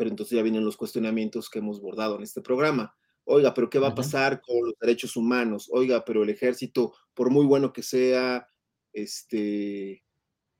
[0.00, 2.96] pero entonces ya vienen los cuestionamientos que hemos bordado en este programa.
[3.24, 5.68] Oiga, pero ¿qué va a pasar con los derechos humanos?
[5.70, 8.48] Oiga, pero el ejército, por muy bueno que sea,
[8.94, 10.02] este,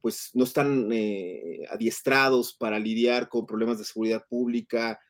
[0.03, 5.01] pues no están eh, adiestrados para lidiar con problemas de seguridad pública,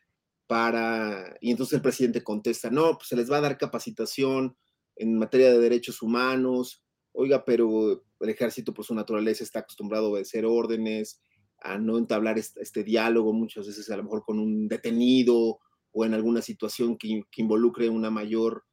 [0.46, 1.36] para...
[1.40, 4.56] Y entonces el presidente contesta, no, pues se les va a dar capacitación
[4.94, 6.84] en materia de derechos humanos.
[7.10, 11.20] Oiga, pero el ejército por su naturaleza está acostumbrado a obedecer órdenes,
[11.60, 15.60] a no entablar este, este diálogo muchas veces a lo mejor con un detenido
[15.92, 18.64] o en alguna situación que, involucre una mayor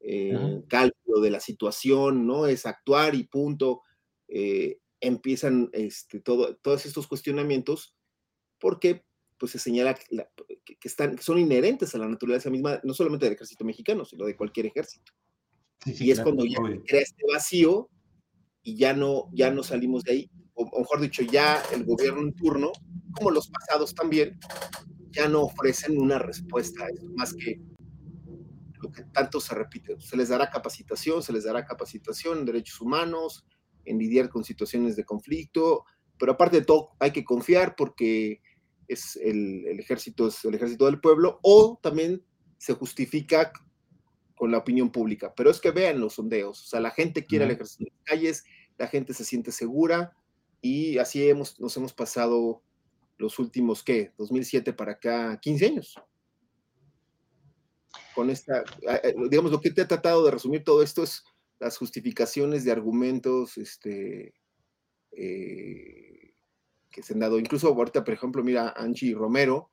[0.00, 2.46] eh, cálculo de la situación, ¿no?
[2.46, 3.82] Es actuar y punto.
[4.28, 7.96] Eh, empiezan este, todo, todos estos cuestionamientos
[8.58, 9.04] porque
[9.38, 13.64] pues se señala que, están, son inherentes a la naturaleza misma, no solamente del ejército
[13.64, 15.12] mexicano, sino de cualquier ejército.
[15.84, 17.90] y es cuando ya crea este vacío
[18.62, 22.34] y ya no, ya no salimos de ahí, o mejor dicho, ya el gobierno en
[22.34, 22.72] turno,
[23.12, 24.38] como los pasados también,
[25.12, 27.60] ya no ofrecen una respuesta a eso, más que
[28.80, 30.00] lo que tanto se repite.
[30.00, 33.46] Se les dará capacitación, se les dará capacitación en derechos humanos,
[33.84, 35.84] en lidiar con situaciones de conflicto,
[36.18, 38.40] pero aparte de todo hay que confiar porque
[38.88, 42.22] es el, ejército es el ejército del pueblo o también
[42.58, 43.52] se justifica
[44.34, 45.34] con la opinión pública.
[45.34, 48.04] Pero es que vean los sondeos, o sea, la gente quiere el ejército en las
[48.04, 48.44] calles,
[48.78, 50.14] la gente se siente segura
[50.60, 52.62] y así hemos, nos hemos pasado
[53.18, 54.12] los últimos, ¿qué?
[54.18, 55.94] 2007 para acá, 15 años.
[58.14, 58.64] Con esta,
[59.30, 61.24] digamos, lo que te ha tratado de resumir todo esto es
[61.58, 64.34] las justificaciones de argumentos este,
[65.12, 66.34] eh,
[66.90, 67.38] que se han dado.
[67.38, 69.70] Incluso ahorita, por ejemplo, mira, Angie Romero,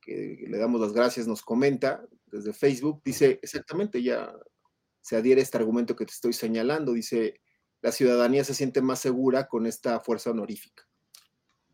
[0.00, 4.32] que le damos las gracias, nos comenta desde Facebook, dice exactamente, ya
[5.00, 7.40] se adhiere a este argumento que te estoy señalando, dice,
[7.80, 10.86] la ciudadanía se siente más segura con esta fuerza honorífica.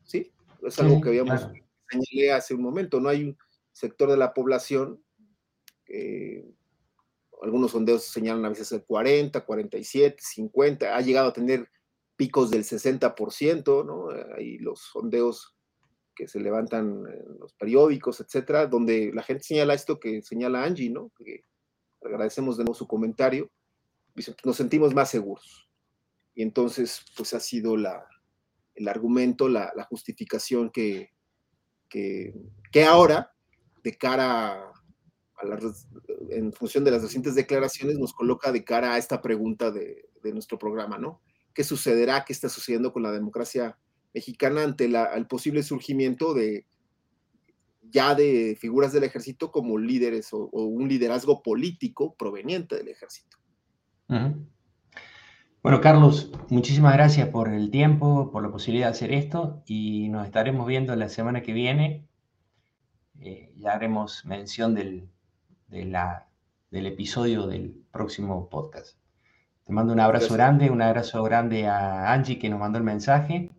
[0.05, 0.33] ¿Sí?
[0.63, 1.41] Es algo que habíamos
[1.89, 3.01] señalado hace un momento.
[3.01, 3.39] No hay un
[3.73, 5.03] sector de la población,
[7.43, 11.69] algunos sondeos señalan a veces el 40, 47, 50, ha llegado a tener
[12.17, 14.09] picos del 60%, ¿no?
[14.37, 15.57] Hay los sondeos
[16.15, 20.91] que se levantan en los periódicos, etcétera, donde la gente señala esto que señala Angie,
[20.91, 21.11] ¿no?
[21.19, 21.43] Que
[22.03, 23.51] agradecemos de nuevo su comentario.
[24.45, 25.64] Nos sentimos más seguros.
[26.35, 28.07] Y entonces, pues ha sido la,
[28.75, 31.13] el argumento, la, justificación que,
[31.89, 33.33] que, ahora,
[33.83, 34.73] de cara
[35.37, 35.87] a las,
[36.31, 40.59] en función de las recientes declaraciones, nos coloca de cara a esta pregunta de, nuestro
[40.59, 41.21] programa, ¿no?
[41.53, 42.25] ¿Qué sucederá?
[42.25, 43.79] ¿Qué está sucediendo con la democracia
[44.15, 46.67] mexicana ante el posible surgimiento de
[47.83, 53.37] ya de figuras del ejército como líderes o, un liderazgo político proveniente del ejército?
[55.65, 60.27] Bueno, Carlos, muchísimas gracias por el tiempo, por la posibilidad de hacer esto y nos
[60.27, 62.07] estaremos viendo la semana que viene.
[63.19, 65.09] Eh, ya haremos mención del,
[65.69, 68.99] del episodio del próximo podcast.
[69.65, 73.51] Te mando un abrazo grande, un abrazo grande a Angie que nos mandó el mensaje,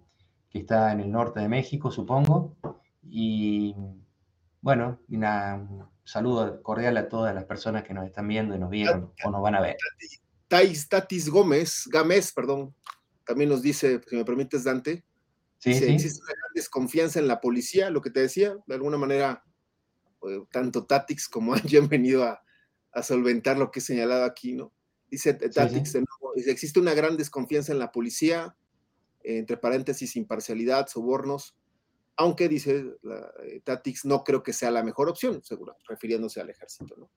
[0.51, 2.55] que está en el norte de México, supongo.
[3.01, 3.75] Y
[4.61, 9.11] bueno, un saludo cordial a todas las personas que nos están viendo y nos vieron
[9.23, 9.77] o nos van a ver.
[10.47, 12.73] Tais Tatis Gómez, Gámez, perdón,
[13.25, 15.03] también nos dice, si me permites, Dante,
[15.57, 19.43] sí, existe una gran desconfianza en la policía, lo que te decía, de alguna manera,
[20.29, 22.41] eh, tanto Tatix como Angie han venido a,
[23.03, 24.71] solventar lo que he señalado aquí, ¿no?
[25.11, 25.97] Dice Tatix,
[26.45, 28.55] existe una gran desconfianza en la policía,
[29.21, 31.57] entre paréntesis, imparcialidad, sobornos,
[32.15, 36.49] aunque dice la, eh, Tatix, no creo que sea la mejor opción, seguro, refiriéndose al
[36.49, 36.95] ejército.
[36.97, 37.09] ¿no?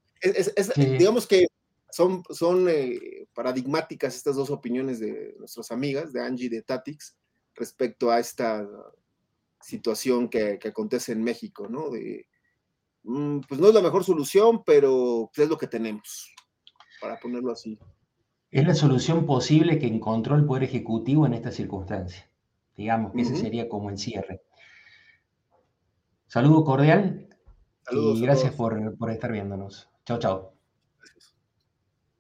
[0.99, 1.47] Digamos que
[1.91, 7.17] son, son eh, paradigmáticas estas dos opiniones de nuestras amigas, de Angie y de Tatix,
[7.55, 8.67] respecto a esta
[9.61, 11.91] situación que, que acontece en México, ¿no?
[11.91, 12.27] De,
[13.05, 16.35] mm, pues no es la mejor solución, pero es lo que tenemos,
[17.01, 17.79] para ponerlo así.
[18.51, 22.31] Es la solución posible que encontró el Poder Ejecutivo en esta circunstancia.
[22.77, 24.43] Digamos que ese sería como el cierre.
[26.27, 27.29] Saludo cordial
[27.91, 29.91] y gracias por, por estar viéndonos.
[30.05, 30.58] Chao, chao.